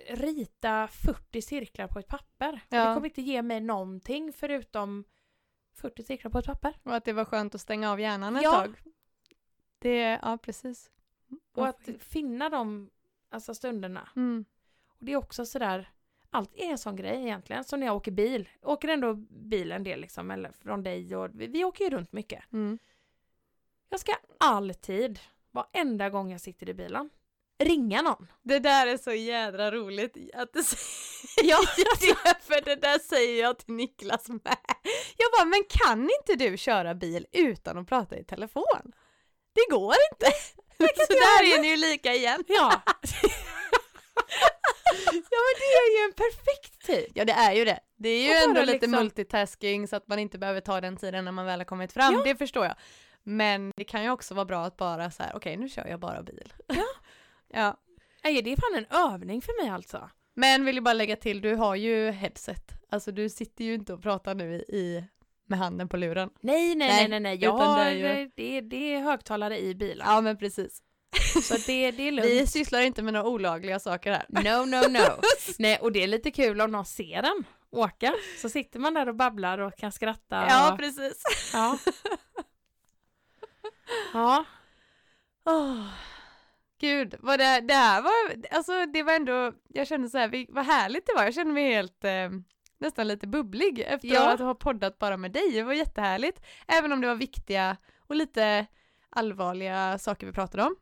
Rita 0.09 0.89
40 0.89 1.43
cirklar 1.43 1.89
på 1.89 1.99
ett 1.99 2.09
papper. 2.09 2.61
Ja. 2.69 2.89
Det 2.89 2.95
kommer 2.95 3.07
inte 3.09 3.23
ge 3.23 3.43
mig 3.43 3.61
någonting 3.61 4.33
förutom 4.33 5.05
40 5.75 6.03
cirklar 6.03 6.31
på 6.31 6.39
ett 6.39 6.47
papper. 6.47 6.75
Och 6.83 6.95
att 6.95 7.05
det 7.05 7.13
var 7.13 7.25
skönt 7.25 7.55
att 7.55 7.61
stänga 7.61 7.93
av 7.93 8.01
hjärnan 8.01 8.37
ett 8.37 8.43
Ja. 8.43 8.51
tag. 8.53 8.83
Det, 9.79 10.19
ja 10.23 10.39
precis. 10.43 10.91
Och 11.55 11.69
att 11.69 11.89
finna 11.99 12.49
de 12.49 12.91
alltså, 13.29 13.55
stunderna. 13.55 14.09
Mm. 14.17 14.45
Och 14.89 15.05
det 15.05 15.13
är 15.13 15.17
också 15.17 15.47
sådär 15.47 15.93
allt 16.35 16.55
är 16.57 16.71
en 16.71 16.79
sån 16.79 16.97
grej 16.97 17.23
egentligen, 17.23 17.65
som 17.65 17.81
när 17.81 17.87
jag 17.87 17.97
åker 17.97 18.11
bil. 18.13 18.49
Jag 18.61 18.71
åker 18.71 18.89
ändå 18.89 19.15
bil 19.29 19.73
en 19.73 19.85
del 19.85 20.01
liksom, 20.01 20.31
eller 20.31 20.53
från 20.53 20.83
dig 20.83 21.17
och 21.17 21.31
vi, 21.41 21.47
vi 21.47 21.65
åker 21.65 21.85
ju 21.85 21.91
runt 21.91 22.13
mycket. 22.13 22.53
Mm. 22.53 22.79
Jag 23.89 24.01
ska 24.01 24.13
alltid, 24.41 25.21
varenda 25.51 26.11
gång 26.11 26.33
jag 26.33 26.41
sitter 26.41 26.69
i 26.69 26.75
bilen, 26.75 27.11
ringa 27.65 28.03
någon. 28.03 28.27
Det 28.43 28.59
där 28.59 28.87
är 28.87 28.97
så 28.97 29.13
jädra 29.13 29.71
roligt 29.71 30.17
att 30.35 30.53
du 30.53 30.63
säger 30.63 31.51
Ja, 31.51 31.59
det, 31.77 32.35
för 32.45 32.65
det 32.65 32.77
där 32.77 32.99
säger 32.99 33.43
jag 33.43 33.59
till 33.59 33.75
Niklas 33.75 34.29
med. 34.29 34.57
Jag 35.17 35.31
bara, 35.39 35.45
men 35.45 35.63
kan 35.69 36.03
inte 36.21 36.45
du 36.45 36.57
köra 36.57 36.95
bil 36.95 37.27
utan 37.33 37.79
att 37.79 37.89
prata 37.89 38.17
i 38.17 38.25
telefon? 38.25 38.93
Det 39.55 39.75
går 39.77 39.95
inte. 40.13 40.27
Så 41.07 41.13
där 41.13 41.55
är 41.57 41.63
ni 41.63 41.69
ju 41.69 41.77
lika 41.77 42.15
igen. 42.15 42.45
ja. 42.49 42.83
Ja 45.05 45.13
men 45.13 45.55
det 45.59 45.73
är 45.75 45.99
ju 45.99 46.05
en 46.05 46.13
perfekt 46.13 46.87
tid. 46.87 47.13
Ja 47.15 47.25
det 47.25 47.33
är 47.33 47.53
ju 47.53 47.65
det. 47.65 47.81
Det 47.97 48.09
är 48.09 48.23
ju 48.29 48.31
ändå 48.49 48.61
lite 48.61 48.73
liksom- 48.73 48.91
multitasking 48.91 49.89
så 49.89 49.97
att 49.97 50.09
man 50.09 50.19
inte 50.19 50.39
behöver 50.39 50.61
ta 50.61 50.81
den 50.81 50.97
tiden 50.97 51.25
när 51.25 51.33
man 51.33 51.47
väl 51.47 51.61
har 51.61 51.65
kommit 51.65 51.93
fram. 51.93 52.15
Ja. 52.15 52.23
Det 52.25 52.37
förstår 52.37 52.65
jag. 52.65 52.75
Men 53.23 53.73
det 53.77 53.85
kan 53.85 54.03
ju 54.05 54.11
också 54.11 54.35
vara 54.35 54.45
bra 54.45 54.65
att 54.65 54.77
bara 54.77 55.11
så 55.11 55.23
här, 55.23 55.33
okej 55.37 55.57
nu 55.57 55.69
kör 55.69 55.87
jag 55.87 56.01
bara 56.01 56.23
bil. 56.23 56.53
Ja. 56.67 56.85
Ja. 57.53 57.77
Nej, 58.25 58.43
det 58.43 58.53
är 58.53 58.57
fan 58.57 58.85
en 58.85 59.13
övning 59.13 59.43
för 59.43 59.63
mig 59.63 59.71
alltså. 59.71 60.11
Men 60.35 60.65
vill 60.65 60.75
ju 60.75 60.81
bara 60.81 60.93
lägga 60.93 61.17
till, 61.17 61.41
du 61.41 61.55
har 61.55 61.75
ju 61.75 62.11
headset. 62.11 62.73
Alltså 62.91 63.13
du 63.13 63.29
sitter 63.29 63.65
ju 63.65 63.75
inte 63.75 63.93
och 63.93 64.03
pratar 64.03 64.35
nu 64.35 64.55
i, 64.55 65.05
med 65.47 65.59
handen 65.59 65.89
på 65.89 65.97
luren. 65.97 66.31
Nej, 66.41 66.75
nej, 66.75 66.89
Nej, 66.89 67.09
nej, 67.09 67.21
nej. 67.21 67.37
Jag 67.37 67.57
utan 67.57 67.59
det 67.59 67.65
har, 67.83 67.87
är 67.87 68.19
ju- 68.19 68.31
det, 68.37 68.61
det 68.61 68.95
är 68.95 69.01
högtalare 69.01 69.59
i 69.61 69.75
bilen. 69.75 70.07
Ja 70.11 70.21
men 70.21 70.37
precis. 70.37 70.83
Så 71.43 71.55
det, 71.67 71.91
det 71.91 72.09
är 72.09 72.13
lugnt. 72.13 72.31
Vi 72.31 72.47
sysslar 72.47 72.81
inte 72.81 73.03
med 73.03 73.13
några 73.15 73.29
olagliga 73.29 73.79
saker 73.79 74.13
här. 74.13 74.25
No, 74.29 74.67
no, 74.67 74.89
no. 74.89 75.21
Nej, 75.59 75.79
och 75.79 75.93
det 75.93 76.03
är 76.03 76.07
lite 76.07 76.31
kul 76.31 76.61
om 76.61 76.71
någon 76.71 76.85
ser 76.85 77.23
den 77.23 77.45
åka. 77.71 78.15
Så 78.43 78.49
sitter 78.49 78.79
man 78.81 78.95
där 78.95 79.09
och 79.09 79.15
babblar 79.17 79.59
och 79.59 79.77
kan 79.77 79.93
skratta. 79.93 80.45
Ja 80.49 80.73
och, 80.73 80.79
precis. 80.79 81.23
ja. 81.53 81.79
ja. 84.13 84.45
Åh, 85.45 85.87
Gud, 86.83 87.15
vad 87.21 87.39
det, 87.39 87.61
det 87.61 87.75
här 87.75 88.03
var, 88.03 88.47
alltså 88.57 88.87
det 88.87 89.03
var 89.03 89.13
ändå, 89.13 89.53
jag 89.69 89.87
kände 89.87 90.09
så 90.09 90.19
här, 90.19 90.47
vad 90.53 90.65
härligt 90.67 91.07
det 91.07 91.13
var. 91.17 91.25
Jag 91.25 91.35
kände 91.35 91.53
mig 91.53 91.73
helt, 91.75 92.05
eh, 92.05 92.31
nästan 92.79 93.09
lite 93.09 93.27
bubblig 93.27 93.81
efter 93.81 94.09
Ja. 94.09 94.33
att 94.33 94.41
ha 94.41 94.55
poddat 94.55 94.99
bara 94.99 95.17
med 95.17 95.33
dig. 95.33 95.53
Det 95.53 95.63
var 95.63 95.73
jättehärligt. 95.73 96.43
Även 96.69 96.93
om 96.93 97.01
det 97.01 97.07
var 97.07 97.15
viktiga 97.15 97.77
och 98.07 98.15
lite 98.17 98.67
allvarliga 99.11 99.99
saker 99.99 100.27
vi 100.27 100.33
pratade 100.33 100.63
om. 100.63 100.77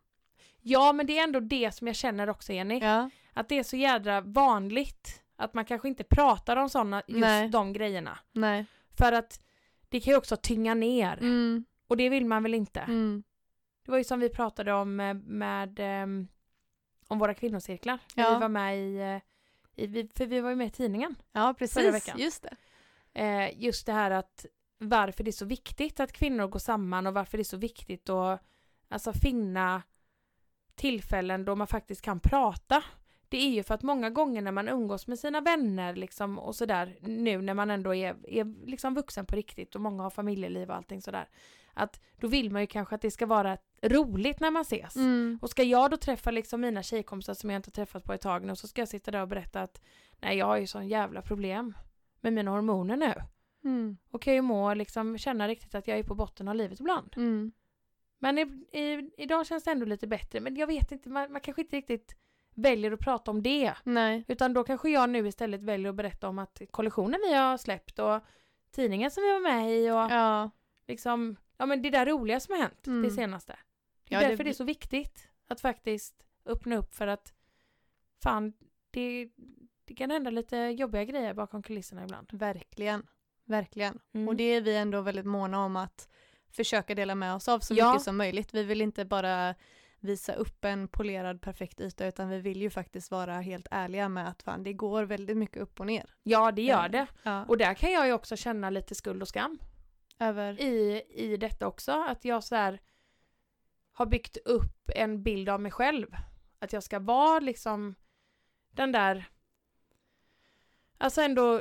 ja, 0.62 0.92
men 0.92 1.06
det 1.06 1.18
är 1.18 1.24
ändå 1.24 1.40
det 1.40 1.74
som 1.74 1.86
jag 1.86 1.96
känner 1.96 2.28
också, 2.30 2.52
Jenny. 2.52 2.78
Ja. 2.78 3.10
Att 3.34 3.48
det 3.48 3.58
är 3.58 3.62
så 3.62 3.76
jädra 3.76 4.20
vanligt 4.20 5.22
att 5.36 5.54
man 5.54 5.64
kanske 5.64 5.88
inte 5.88 6.04
pratar 6.04 6.56
om 6.56 6.68
sådana, 6.68 7.02
just 7.06 7.20
Nej. 7.20 7.48
de 7.48 7.72
grejerna. 7.72 8.18
Nej. 8.32 8.66
För 8.98 9.12
att 9.12 9.40
det 9.88 10.00
kan 10.00 10.10
ju 10.12 10.16
också 10.16 10.36
tynga 10.36 10.74
ner. 10.74 11.18
Mm. 11.20 11.64
Och 11.88 11.96
det 11.96 12.08
vill 12.08 12.26
man 12.26 12.42
väl 12.42 12.54
inte. 12.54 12.80
Mm. 12.80 13.22
Det 13.82 13.90
var 13.90 13.98
ju 13.98 14.04
som 14.04 14.20
vi 14.20 14.28
pratade 14.28 14.72
om 14.72 14.96
med, 15.24 15.80
ehm, 15.80 16.28
om 17.08 17.18
våra 17.18 17.34
kvinnocirklar. 17.34 17.98
Ja. 18.14 18.34
Vi 18.34 18.40
var 18.40 18.48
med 18.48 18.78
i, 18.78 18.96
eh, 19.76 19.84
i, 19.84 20.08
för 20.14 20.26
vi 20.26 20.40
var 20.40 20.50
ju 20.50 20.56
med 20.56 20.66
i 20.66 20.70
tidningen. 20.70 21.14
Ja, 21.32 21.40
Förra 21.40 21.54
precis. 21.54 21.94
veckan. 21.94 22.18
Just 22.18 22.42
det. 22.42 22.56
Eh, 23.20 23.62
just 23.62 23.86
det 23.86 23.92
här 23.92 24.10
att 24.10 24.46
varför 24.78 25.24
det 25.24 25.30
är 25.30 25.32
så 25.32 25.44
viktigt 25.44 26.00
att 26.00 26.12
kvinnor 26.12 26.46
går 26.46 26.58
samman 26.58 27.06
och 27.06 27.14
varför 27.14 27.38
det 27.38 27.42
är 27.42 27.44
så 27.44 27.56
viktigt 27.56 28.08
att 28.08 28.40
alltså, 28.88 29.12
finna 29.12 29.82
tillfällen 30.74 31.44
då 31.44 31.56
man 31.56 31.66
faktiskt 31.66 32.02
kan 32.02 32.20
prata. 32.20 32.82
Det 33.28 33.36
är 33.38 33.50
ju 33.50 33.62
för 33.62 33.74
att 33.74 33.82
många 33.82 34.10
gånger 34.10 34.42
när 34.42 34.52
man 34.52 34.68
umgås 34.68 35.06
med 35.06 35.18
sina 35.18 35.40
vänner 35.40 35.94
liksom 35.94 36.38
och 36.38 36.54
sådär 36.56 36.96
nu 37.00 37.42
när 37.42 37.54
man 37.54 37.70
ändå 37.70 37.94
är, 37.94 38.16
är 38.28 38.66
liksom 38.66 38.94
vuxen 38.94 39.26
på 39.26 39.36
riktigt 39.36 39.74
och 39.74 39.80
många 39.80 40.02
har 40.02 40.10
familjeliv 40.10 40.70
och 40.70 40.76
allting 40.76 41.02
sådär. 41.02 41.28
Att 41.80 42.00
då 42.20 42.28
vill 42.28 42.50
man 42.50 42.60
ju 42.60 42.66
kanske 42.66 42.94
att 42.94 43.02
det 43.02 43.10
ska 43.10 43.26
vara 43.26 43.58
roligt 43.82 44.40
när 44.40 44.50
man 44.50 44.62
ses. 44.62 44.96
Mm. 44.96 45.38
Och 45.42 45.50
ska 45.50 45.62
jag 45.62 45.90
då 45.90 45.96
träffa 45.96 46.30
liksom 46.30 46.60
mina 46.60 46.82
tjejkompisar 46.82 47.34
som 47.34 47.50
jag 47.50 47.58
inte 47.58 47.68
har 47.68 47.72
träffat 47.72 48.04
på 48.04 48.12
ett 48.12 48.20
tag 48.20 48.44
nu 48.44 48.56
så 48.56 48.68
ska 48.68 48.80
jag 48.80 48.88
sitta 48.88 49.10
där 49.10 49.22
och 49.22 49.28
berätta 49.28 49.62
att 49.62 49.80
nej 50.20 50.38
jag 50.38 50.46
har 50.46 50.56
ju 50.56 50.66
sån 50.66 50.88
jävla 50.88 51.22
problem 51.22 51.74
med 52.20 52.32
mina 52.32 52.50
hormoner 52.50 52.96
nu. 52.96 53.14
Mm. 53.64 53.96
Och 54.10 54.22
kan 54.22 54.34
ju 54.34 54.40
må 54.40 54.74
liksom 54.74 55.18
känna 55.18 55.48
riktigt 55.48 55.74
att 55.74 55.88
jag 55.88 55.98
är 55.98 56.02
på 56.02 56.14
botten 56.14 56.48
av 56.48 56.54
livet 56.54 56.80
ibland. 56.80 57.14
Mm. 57.16 57.52
Men 58.18 58.38
i, 58.38 58.42
i, 58.72 59.10
idag 59.16 59.46
känns 59.46 59.64
det 59.64 59.70
ändå 59.70 59.86
lite 59.86 60.06
bättre. 60.06 60.40
Men 60.40 60.56
jag 60.56 60.66
vet 60.66 60.92
inte, 60.92 61.08
man, 61.08 61.32
man 61.32 61.40
kanske 61.40 61.62
inte 61.62 61.76
riktigt 61.76 62.16
väljer 62.54 62.92
att 62.92 63.00
prata 63.00 63.30
om 63.30 63.42
det. 63.42 63.74
Nej. 63.84 64.24
Utan 64.28 64.52
då 64.52 64.64
kanske 64.64 64.90
jag 64.90 65.10
nu 65.10 65.28
istället 65.28 65.62
väljer 65.62 65.90
att 65.90 65.96
berätta 65.96 66.28
om 66.28 66.38
att 66.38 66.62
kollektionen 66.70 67.20
vi 67.28 67.34
har 67.34 67.56
släppt 67.56 67.98
och 67.98 68.20
tidningen 68.70 69.10
som 69.10 69.22
vi 69.22 69.32
var 69.32 69.40
med 69.40 69.70
i 69.70 69.90
och 69.90 70.12
Ja. 70.16 70.50
liksom, 70.86 71.36
ja 71.60 71.66
men 71.66 71.82
det 71.82 71.90
där 71.90 72.06
roliga 72.06 72.40
som 72.40 72.54
har 72.54 72.62
hänt 72.62 72.86
Mm. 72.86 73.02
det 73.02 73.10
senaste. 73.10 73.56
Det 74.04 74.14
är 74.14 74.18
Ja, 74.18 74.20
det 74.20 74.24
därför 74.28 74.36
det, 74.38 74.44
blir- 74.44 74.52
är 74.52 74.56
så 74.56 74.64
viktigt 74.64 75.28
att 75.48 75.60
faktiskt 75.60 76.14
öppna 76.46 76.76
upp 76.76 76.94
för 76.94 77.06
att 77.06 77.32
fan, 78.22 78.52
det, 78.90 79.30
det 79.84 79.94
kan 79.94 80.10
hända 80.10 80.30
lite 80.30 80.56
jobbiga 80.56 81.04
grejer 81.04 81.34
bakom 81.34 81.62
kulisserna 81.62 82.02
ibland. 82.04 82.28
Verkligen. 82.32 83.06
Verkligen. 83.44 83.98
Mm. 84.14 84.28
Och 84.28 84.36
det 84.36 84.44
är 84.44 84.60
vi 84.60 84.76
ändå 84.76 85.00
väldigt 85.00 85.26
måna 85.26 85.64
om 85.64 85.76
att 85.76 86.08
försöka 86.52 86.94
dela 86.94 87.14
med 87.14 87.34
oss 87.34 87.48
av 87.48 87.60
så 87.60 87.74
Ja. 87.74 87.92
mycket 87.92 88.02
som 88.04 88.16
möjligt. 88.16 88.54
Vi 88.54 88.62
vill 88.64 88.80
inte 88.80 89.04
bara 89.04 89.54
visa 90.02 90.32
upp 90.34 90.64
en 90.64 90.88
polerad 90.88 91.40
perfekt 91.42 91.80
yta 91.80 92.06
utan 92.06 92.28
vi 92.28 92.38
vill 92.40 92.62
ju 92.62 92.70
faktiskt 92.70 93.10
vara 93.10 93.40
helt 93.40 93.66
ärliga 93.70 94.08
med 94.08 94.28
att 94.28 94.42
fan, 94.42 94.62
det 94.62 94.72
går 94.72 95.02
väldigt 95.04 95.36
mycket 95.36 95.62
upp 95.62 95.80
och 95.80 95.86
ner. 95.86 96.14
Ja, 96.22 96.52
det 96.52 96.62
gör 96.62 96.84
Eh, 96.84 96.90
det. 96.90 97.06
Ja. 97.22 97.44
Och 97.44 97.58
där 97.58 97.74
kan 97.74 97.92
jag 97.92 98.06
ju 98.06 98.12
också 98.12 98.36
känna 98.36 98.70
lite 98.70 98.94
skuld 98.94 99.22
och 99.22 99.28
skam 99.28 99.58
Över... 100.20 100.60
i, 100.60 101.02
i 101.14 101.36
detta 101.36 101.66
också. 101.66 101.92
Att 101.92 102.24
jag 102.24 102.44
så 102.44 102.54
här 102.54 102.80
har 103.92 104.06
byggt 104.06 104.36
upp 104.36 104.90
en 104.94 105.22
bild 105.22 105.48
av 105.48 105.60
mig 105.60 105.72
själv. 105.72 106.06
Att 106.58 106.72
jag 106.72 106.82
ska 106.82 106.98
vara 106.98 107.40
liksom 107.40 107.94
den 108.70 108.92
där, 108.92 109.24
alltså 110.98 111.20
ändå 111.20 111.60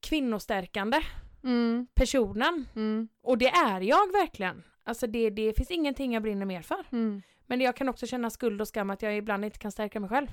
kvinnostärkande 0.00 1.00
Mm, 1.44 1.86
personen. 1.94 2.68
mm, 2.76 3.08
Och 3.22 3.38
det 3.38 3.48
är 3.48 3.80
jag 3.80 4.12
verkligen. 4.12 4.62
Alltså 4.84 5.06
det, 5.06 5.30
det 5.30 5.52
finns 5.56 5.70
ingenting 5.70 6.12
jag 6.14 6.22
brinner 6.22 6.46
mer 6.46 6.62
för. 6.62 6.84
mm. 6.92 7.22
Men 7.46 7.60
jag 7.60 7.76
kan 7.76 7.88
också 7.88 8.06
känna 8.06 8.30
skuld 8.30 8.60
och 8.60 8.68
skam 8.68 8.90
att 8.90 9.02
jag 9.02 9.16
ibland 9.16 9.44
inte 9.44 9.58
kan 9.58 9.72
stärka 9.72 10.00
mig 10.00 10.10
själv. 10.10 10.28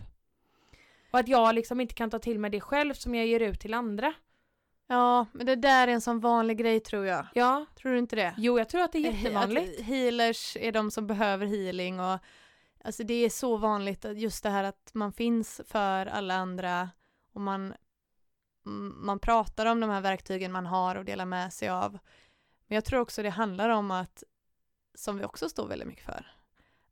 Och 1.12 1.20
att 1.20 1.28
jag 1.28 1.56
liksom 1.56 1.82
inte 1.82 1.94
kan 1.94 2.10
ta 2.10 2.20
till 2.20 2.39
mig 2.39 2.52
det 2.52 2.62
själv 2.62 2.94
som 2.94 3.15
jag 3.15 3.26
ger 3.28 3.39
ut 3.39 3.60
till 3.60 3.74
andra. 3.74 4.13
Ja, 4.88 5.26
men 5.34 5.45
det 5.45 5.56
där 5.56 5.88
är 5.88 5.91
en 5.91 6.02
sån 6.02 6.19
vanlig 6.19 6.58
grej 6.58 6.80
tror 6.80 7.06
jag. 7.06 7.28
Ja, 7.34 7.65
Tror 7.76 7.91
du 7.91 7.98
inte 7.98 8.15
det? 8.15 8.34
jo 8.38 8.58
jag 8.58 8.69
tror 8.69 8.82
att 8.82 8.91
det 8.91 8.98
är 8.98 9.12
jättevanligt. 9.12 9.80
Att 9.80 9.86
healers 9.86 10.58
är 10.60 10.71
de 10.71 10.91
som 10.91 11.08
behöver 11.08 11.45
healing 11.45 12.00
och 12.00 12.19
alltså 12.84 13.04
det 13.04 13.13
är 13.13 13.30
så 13.30 13.58
vanligt 13.58 14.06
att 14.06 14.19
just 14.19 14.43
det 14.43 14.50
här 14.50 14.63
att 14.63 14.91
man 14.93 15.13
finns 15.13 15.62
för 15.67 16.06
alla 16.06 16.36
andra 16.36 16.89
och 17.34 17.41
man, 17.41 17.74
man 18.95 19.19
pratar 19.19 19.65
om 19.65 19.80
de 19.80 19.89
här 19.89 20.02
verktygen 20.02 20.52
man 20.52 20.65
har 20.65 20.95
och 20.95 21.06
delar 21.06 21.26
med 21.26 21.54
sig 21.54 21.69
av. 21.69 21.91
Men 22.67 22.76
jag 22.76 22.86
tror 22.86 23.00
också 23.00 23.24
det 23.24 23.30
handlar 23.30 23.69
om 23.69 23.91
att, 23.91 24.24
som 24.95 25.17
vi 25.17 25.26
också 25.26 25.50
står 25.50 25.67
väldigt 25.67 25.88
mycket 25.88 26.06
för, 26.06 26.32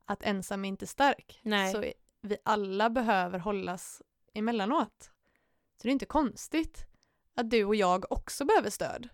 att 0.06 0.24
ensam 0.24 0.66
är 0.66 0.70
inte 0.70 0.88
stark. 0.88 1.40
Nej. 1.44 1.72
Så 1.72 1.84
vi 2.22 2.38
alla 2.44 2.90
behöver 2.90 3.40
hållas 3.40 4.02
emellanåt. 4.34 5.12
Så 5.78 5.84
det 5.84 5.90
är 5.90 5.92
inte 5.92 6.06
konstigt 6.06 6.86
att 7.36 7.50
du 7.50 7.66
och 7.66 7.76
jag 7.76 8.12
också 8.12 8.46
behöver 8.46 8.70
stöd. 8.70 9.10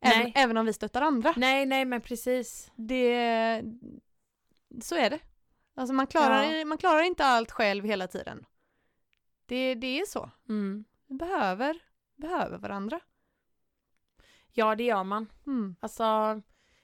Även, 0.00 0.32
även 0.34 0.56
om 0.56 0.66
vi 0.66 0.72
stöttar 0.72 1.02
andra. 1.02 1.34
Nej, 1.36 1.66
nej 1.66 1.84
men 1.84 2.00
precis. 2.00 2.70
Det, 2.76 3.62
så 4.82 4.96
är 4.96 5.10
det. 5.10 5.18
Alltså 5.74 5.94
man 5.94 6.06
klarar, 6.06 6.64
man 6.64 6.78
klarar 6.78 7.02
inte 7.02 7.24
allt 7.24 7.50
själv 7.50 7.84
hela 7.84 8.06
tiden. 8.06 8.46
Det, 9.46 9.74
det 9.74 10.00
är 10.00 10.06
så. 10.06 10.30
Mm. 10.48 10.84
Vi 11.06 11.14
behöver, 11.14 11.78
behöver 12.16 12.58
varandra. 12.58 13.00
Ja, 14.52 14.74
det 14.74 14.84
gör 14.84 15.04
man. 15.04 15.32
Mm. 15.46 15.76
Alltså, 15.80 16.40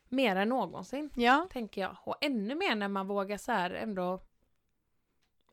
mer 0.09 0.37
än 0.37 0.49
någonsin, 0.49 1.11
Ja, 1.17 1.49
tänker 1.51 1.81
jag. 1.81 1.97
Och 2.05 2.17
ännu 2.21 2.55
mer 2.55 2.75
när 2.75 2.89
man 2.89 3.07
vågar 3.07 3.39
så 3.39 3.53
här 3.53 3.71
ändå 3.71 4.23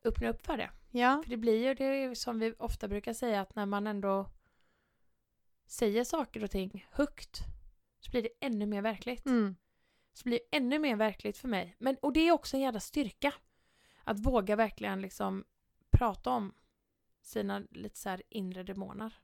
öppna 0.04 0.28
upp 0.28 0.46
för 0.46 0.56
det. 0.56 0.70
ja, 0.90 1.20
För 1.22 1.30
det 1.30 1.36
blir 1.36 1.66
ju 1.66 1.74
det 1.74 2.18
som 2.18 2.38
vi 2.38 2.54
ofta 2.58 2.88
brukar 2.88 3.12
säga 3.12 3.40
att 3.40 3.54
när 3.54 3.66
man 3.66 3.86
ändå 3.86 4.26
säger 5.66 6.04
saker 6.04 6.44
och 6.44 6.50
ting 6.50 6.86
högt 6.90 7.40
så 8.00 8.10
blir 8.10 8.22
det 8.22 8.46
ännu 8.46 8.66
mer 8.66 8.82
verkligt. 8.82 9.26
mm. 9.26 9.56
Så 10.12 10.24
blir 10.24 10.38
det 10.38 10.56
ännu 10.56 10.78
mer 10.78 10.96
verkligt 10.96 11.38
för 11.38 11.48
mig. 11.48 11.76
Men, 11.78 11.96
och 12.02 12.12
det 12.12 12.28
är 12.28 12.32
också 12.32 12.56
en 12.56 12.62
jävla 12.62 12.80
styrka. 12.80 13.34
Att 14.04 14.26
våga 14.26 14.56
verkligen 14.56 15.00
liksom 15.00 15.44
prata 15.90 16.30
om 16.30 16.54
sina 17.22 17.62
lite 17.70 17.98
så 17.98 18.18
inre 18.28 18.62
demoner. 18.62 19.14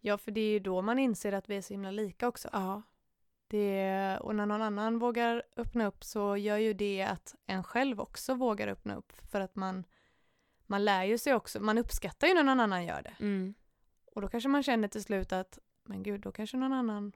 ja, 0.00 0.18
för 0.18 0.30
det 0.30 0.40
är 0.40 0.50
ju 0.50 0.58
då 0.58 0.82
man 0.82 0.98
inser 0.98 1.32
att 1.32 1.50
vi 1.50 1.56
är 1.56 1.62
så 1.62 1.74
himla 1.74 1.90
lika 1.90 2.28
också. 2.28 2.48
Ja. 2.52 2.82
Det, 3.46 4.18
och 4.20 4.34
när 4.34 4.46
någon 4.46 4.62
annan 4.62 4.98
vågar 4.98 5.42
öppna 5.56 5.86
upp 5.86 6.04
så 6.04 6.36
gör 6.36 6.56
ju 6.56 6.72
det 6.72 7.02
att 7.02 7.34
en 7.46 7.64
själv 7.64 8.00
också 8.00 8.34
vågar 8.34 8.68
öppna 8.68 8.94
upp 8.96 9.12
för 9.30 9.40
att 9.40 9.56
man, 9.56 9.84
man 10.66 10.84
lär 10.84 11.04
ju 11.04 11.18
sig 11.18 11.34
också, 11.34 11.60
man 11.60 11.78
uppskattar 11.78 12.26
ju 12.26 12.34
när 12.34 12.42
någon 12.42 12.60
annan 12.60 12.84
gör 12.86 13.02
det. 13.02 13.14
Mm. 13.20 13.54
Och 14.14 14.20
då 14.22 14.28
kanske 14.28 14.48
man 14.48 14.62
känner 14.62 14.88
till 14.88 15.02
slut 15.02 15.32
att, 15.32 15.58
men 15.84 16.02
gud, 16.02 16.20
då 16.20 16.32
kanske 16.32 16.56
någon 16.56 16.72
annan, 16.72 17.12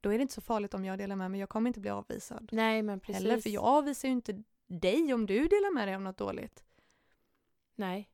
då 0.00 0.12
är 0.12 0.18
det 0.18 0.22
inte 0.22 0.34
så 0.34 0.40
farligt 0.40 0.74
om 0.74 0.84
jag 0.84 0.98
delar 0.98 1.16
med 1.16 1.30
mig, 1.30 1.40
jag 1.40 1.48
kommer 1.48 1.68
inte 1.70 1.80
bli 1.80 1.90
avvisad. 1.90 2.48
Nej 2.52 2.82
men 2.82 3.00
precis. 3.00 3.22
Eller 3.24 3.40
för 3.40 3.50
jag 3.50 3.64
avvisar 3.64 4.08
ju 4.08 4.12
inte 4.12 4.42
dig 4.66 5.14
om 5.14 5.26
du 5.26 5.34
delar 5.48 5.74
med 5.74 5.88
dig 5.88 5.96
om 5.96 6.04
något 6.04 6.16
dåligt. 6.18 6.64
Nej. 7.74 8.10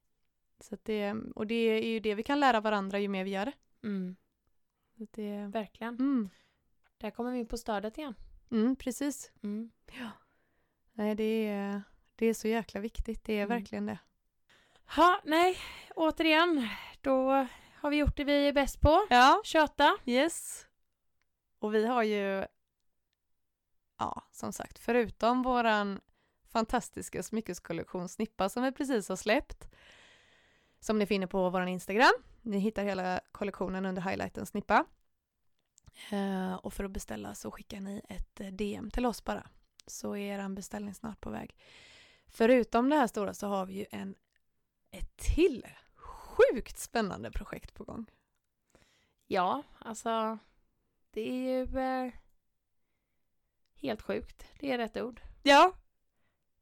Så 0.60 0.76
det, 0.82 1.14
och 1.34 1.46
det 1.46 1.54
är 1.54 1.88
ju 1.88 2.00
det 2.00 2.14
vi 2.14 2.22
kan 2.22 2.40
lära 2.40 2.60
varandra 2.60 2.98
ju 2.98 3.08
mer 3.08 3.24
vi 3.24 3.30
gör 3.30 3.44
det. 3.46 3.52
Mm. 3.82 4.16
Det 4.94 5.46
Verkligen. 5.52 5.94
mm, 5.94 6.30
Där 6.98 7.10
kommer 7.10 7.32
vi 7.32 7.38
in 7.38 7.46
på 7.46 7.58
stödet 7.58 7.98
igen. 7.98 8.14
mm, 8.50 8.76
precis. 8.76 9.32
Mm. 9.42 9.70
Nej, 10.92 11.14
det 11.14 11.24
är, 11.48 11.82
det 12.14 12.26
är 12.26 12.34
så 12.34 12.48
jäkla 12.48 12.80
viktigt, 12.80 13.24
det 13.24 13.32
är 13.32 13.44
Mm. 13.44 13.48
verkligen 13.58 13.86
det. 13.86 13.98
Ha, 14.96 15.20
nej, 15.24 15.56
återigen, 15.96 16.68
då 17.00 17.46
har 17.84 17.90
vi 17.90 17.96
gjort 17.96 18.16
det 18.16 18.24
vi 18.24 18.48
är 18.48 18.52
bäst 18.52 18.80
på. 18.80 19.06
Ja, 19.10 19.40
Köta. 19.44 19.96
yes. 20.06 20.66
Och 21.58 21.74
vi 21.74 21.86
har 21.86 22.02
ju, 22.02 22.46
ja, 23.98 24.22
som 24.32 24.52
sagt, 24.52 24.78
förutom 24.78 25.42
våran 25.42 26.00
fantastiska 26.48 27.22
smyckeskollektion 27.22 28.08
Snippa 28.08 28.48
som 28.48 28.62
vi 28.62 28.72
precis 28.72 29.08
har 29.08 29.16
släppt, 29.16 29.68
som 30.80 30.98
ni 30.98 31.06
finner 31.06 31.26
på 31.26 31.50
vår 31.50 31.66
Instagram. 31.66 32.12
Ni 32.42 32.58
hittar 32.58 32.84
hela 32.84 33.20
kollektionen 33.32 33.86
under 33.86 34.02
highlighten 34.02 34.46
Snippa. 34.46 34.84
Eh, 36.10 36.54
och 36.54 36.72
för 36.72 36.84
att 36.84 36.90
beställa 36.90 37.34
så 37.34 37.50
skickar 37.50 37.80
ni 37.80 38.02
ett 38.08 38.40
eh, 38.40 38.46
DM 38.46 38.90
till 38.90 39.06
oss 39.06 39.24
bara. 39.24 39.46
Så 39.86 40.16
är 40.16 40.38
er 40.38 40.48
beställning 40.48 40.94
snart 40.94 41.20
på 41.20 41.30
väg. 41.30 41.56
Förutom 42.26 42.88
det 42.88 42.96
här 42.96 43.06
stora 43.06 43.34
så 43.34 43.46
har 43.46 43.66
vi 43.66 43.74
ju 43.74 43.86
en, 43.90 44.14
ett 44.90 45.16
till 45.16 45.66
sjukt 46.36 46.78
spännande 46.78 47.30
projekt 47.30 47.74
på 47.74 47.84
gång. 47.84 48.06
Ja, 49.26 49.62
alltså 49.78 50.38
det 51.10 51.20
är 51.20 51.32
ju 51.34 51.78
eh, 51.78 52.12
helt 53.82 54.02
sjukt. 54.02 54.44
Det 54.60 54.72
är 54.72 54.78
rätt 54.78 54.96
ord. 54.96 55.20
Ja, 55.42 55.72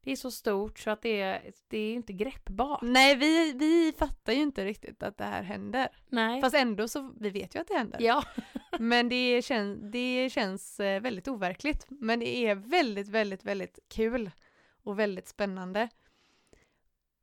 Det 0.01 0.11
är 0.11 0.15
så 0.15 0.31
stort 0.31 0.79
så 0.79 0.89
att 0.89 1.01
det 1.01 1.21
är, 1.21 1.51
det 1.67 1.77
är 1.77 1.93
inte 1.93 2.13
greppbart. 2.13 2.79
nej 2.81 3.15
vi, 3.15 3.51
vi 3.53 3.93
fattar 3.97 4.33
ju 4.33 4.41
inte 4.41 4.65
riktigt 4.65 5.03
att 5.03 5.17
det 5.17 5.23
här 5.23 5.43
händer. 5.43 5.89
Nej. 6.09 6.41
Fast 6.41 6.55
ändå 6.55 6.87
så, 6.87 7.13
vi 7.19 7.29
vet 7.29 7.55
ju 7.55 7.59
att 7.59 7.67
det 7.67 7.77
händer. 7.77 8.01
ja. 8.01 8.23
Men 8.79 9.09
det, 9.09 9.45
kän, 9.45 9.91
det 9.91 10.29
känns 10.31 10.79
eh, 10.79 11.01
väldigt 11.01 11.27
overkligt. 11.27 11.85
Men 11.89 12.19
det 12.19 12.27
är 12.47 12.55
väldigt, 12.55 13.07
väldigt, 13.07 13.43
väldigt 13.43 13.79
kul 13.87 14.31
och 14.83 14.99
väldigt 14.99 15.27
spännande. 15.27 15.89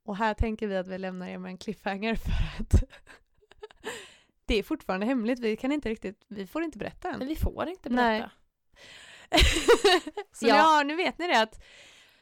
Och 0.05 0.17
här 0.17 0.35
tänker 0.35 0.67
vi 0.67 0.77
att 0.77 0.89
vi 0.89 0.99
lämnar 0.99 1.29
er 1.29 1.39
med 1.39 1.51
en 1.51 1.59
cliffhanger 1.59 2.15
för 2.25 2.31
att 2.63 2.85
det 4.47 4.55
är 4.55 4.63
fortfarande 4.63 5.07
hemligt. 5.07 5.39
Vi 5.39 5.57
kan 5.57 5.73
inte 5.73 5.89
riktigt, 5.89 6.25
vi 6.29 6.47
får 6.47 6.63
inte 6.63 6.79
berätta 6.79 7.11
Men 7.11 7.23
än. 7.23 7.29
vi 7.29 7.37
får 7.37 7.69
inte 7.69 7.91
berätta. 7.91 8.31
så 10.33 10.47
Ja. 10.47 10.57
ja. 10.57 10.83
nu 10.83 10.97
vet 10.97 11.19
ni 11.19 11.27
det 11.27 11.41
att 11.43 11.63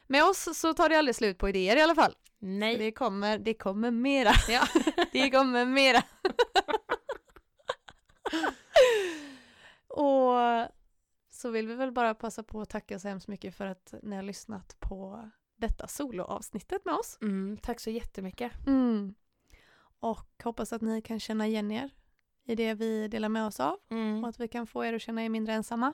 med 0.07 0.23
oss 0.23 0.57
så 0.59 0.73
tar 0.73 0.89
det 0.89 0.97
aldrig 0.97 1.15
slut 1.15 1.37
på 1.37 1.49
idéer 1.49 1.75
i 1.75 1.81
alla 1.81 1.95
fall. 1.95 2.15
Nej. 2.39 2.77
Det 2.77 2.91
kommer, 2.91 3.37
det 3.37 3.53
kommer 3.53 3.91
mera. 3.91 4.31
Ja. 4.49 4.67
det 5.11 5.29
kommer 5.29 5.65
mera. 5.65 6.03
Och 9.87 10.33
så 11.31 11.49
vill 11.49 11.67
vi 11.67 11.75
väl 11.75 11.91
bara 11.91 12.15
passa 12.15 12.43
på 12.43 12.61
att 12.61 12.69
tacka 12.69 12.99
så 12.99 13.07
hemskt 13.07 13.27
mycket 13.27 13.55
för 13.55 13.65
att 13.65 13.93
ni 14.03 14.15
har 14.15 14.23
lyssnat 14.23 14.77
på 14.79 15.29
detta 15.59 15.87
soloavsnittet 15.87 16.85
med 16.85 16.93
oss. 16.95 17.17
Mm, 17.21 17.57
tack 17.57 17.79
så 17.79 17.89
jättemycket. 17.89 18.51
Mm. 18.67 19.13
Och 19.99 20.43
hoppas 20.43 20.73
att 20.73 20.81
ni 20.81 21.01
kan 21.01 21.19
känna 21.19 21.47
igen 21.47 21.71
er 21.71 21.89
i 22.43 22.55
det 22.55 22.73
vi 22.73 23.07
delar 23.07 23.29
med 23.29 23.45
oss 23.47 23.59
av 23.59 23.77
Mm. 23.89 24.23
och 24.23 24.29
att 24.29 24.39
vi 24.39 24.47
kan 24.47 24.67
få 24.67 24.85
er 24.85 24.93
att 24.93 25.01
känna 25.01 25.23
er 25.25 25.29
mindre 25.29 25.53
ensamma. 25.53 25.93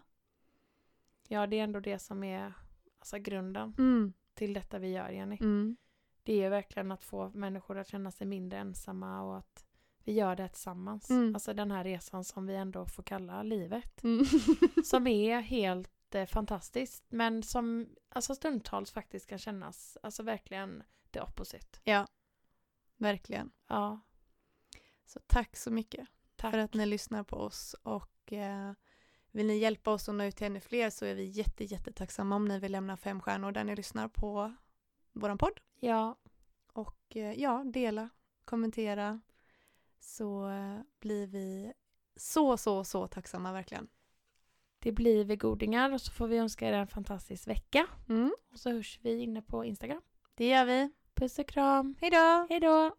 Ja, 1.27 1.47
det 1.47 1.59
är 1.59 1.63
ändå 1.63 1.79
det 1.79 1.99
som 1.99 2.23
är 2.23 2.53
alltså, 2.99 3.17
grunden 3.17 3.75
Mm. 3.77 4.13
till 4.33 4.53
detta 4.53 4.79
vi 4.79 4.91
gör, 4.91 5.09
Jenny. 5.09 5.37
Mm. 5.41 5.77
Det 6.23 6.43
är 6.43 6.49
verkligen 6.49 6.91
att 6.91 7.03
få 7.03 7.29
människor 7.29 7.77
att 7.77 7.87
känna 7.87 8.11
sig 8.11 8.27
mindre 8.27 8.59
ensamma 8.59 9.21
och 9.21 9.37
att 9.37 9.65
vi 10.03 10.13
gör 10.13 10.35
det 10.35 10.47
tillsammans. 10.49 11.09
Mm. 11.09 11.35
Alltså 11.35 11.53
den 11.53 11.71
här 11.71 11.83
resan 11.83 12.23
som 12.23 12.45
vi 12.47 12.55
ändå 12.55 12.85
får 12.85 13.03
kalla 13.03 13.43
livet. 13.43 14.03
Mm. 14.03 14.25
Som 14.83 15.07
är 15.07 15.39
helt 15.41 15.91
eh, 16.15 16.25
fantastiskt 16.25 17.03
men 17.09 17.43
som 17.43 17.89
alltså 18.09 18.35
stundtals 18.35 18.91
faktiskt 18.91 19.27
kan 19.29 19.39
kännas 19.39 19.97
alltså 20.03 20.23
verkligen 20.23 20.83
det 21.11 21.21
opposite. 21.21 21.79
ja, 21.83 22.07
verkligen. 22.97 23.51
Ja, 23.67 23.99
Så 25.05 25.19
tack 25.27 25.55
så 25.57 25.71
mycket 25.71 26.07
tack. 26.35 26.51
för 26.51 26.57
att 26.57 26.73
ni 26.73 26.85
lyssnar 26.85 27.23
på 27.23 27.35
oss 27.35 27.73
och 27.83 28.33
eh, 28.33 28.71
vill 29.31 29.47
ni 29.47 29.57
hjälpa 29.57 29.91
oss 29.91 30.09
att 30.09 30.15
nå 30.15 30.23
ut 30.23 30.35
till 30.35 30.47
ännu 30.47 30.59
fler 30.59 30.89
så 30.89 31.05
är 31.05 31.15
vi 31.15 31.23
jätte, 31.25 31.63
jättetacksamma 31.63 32.35
om 32.35 32.45
ni 32.45 32.59
vill 32.59 32.71
lämna 32.71 32.97
fem 32.97 33.21
stjärnor 33.21 33.51
där 33.51 33.63
ni 33.63 33.75
lyssnar 33.75 34.07
på 34.07 34.55
våran 35.13 35.37
podd. 35.37 35.59
Ja, 35.79 36.17
Och 36.73 37.15
eh, 37.15 37.33
ja, 37.33 37.63
dela, 37.63 38.09
kommentera 38.45 39.21
så 39.99 40.49
eh, 40.49 40.79
blir 40.99 41.27
vi 41.27 41.73
så, 42.15 42.57
så, 42.57 42.83
så 42.83 43.07
tacksamma 43.07 43.51
verkligen. 43.53 43.87
Det 44.85 44.91
blir 44.91 45.25
vi 45.25 45.35
godingar 45.35 45.91
och 45.93 46.01
så 46.01 46.11
får 46.11 46.27
vi 46.27 46.37
önska 46.37 46.67
er 46.69 46.73
en 46.73 46.87
fantastisk 46.87 47.47
vecka. 47.47 47.87
Mm, 48.09 48.31
Och 48.51 48.59
så 48.59 48.69
hörs 48.71 48.99
vi 49.01 49.19
inne 49.19 49.41
på 49.41 49.65
Instagram. 49.65 50.01
det 50.35 50.47
gör 50.47 50.65
vi. 50.65 50.89
Puss 51.15 51.39
och 51.39 51.47
kram. 51.47 51.95
Hej 52.01 52.09
då! 52.11 52.47
Hej 52.49 52.59
då! 52.59 52.95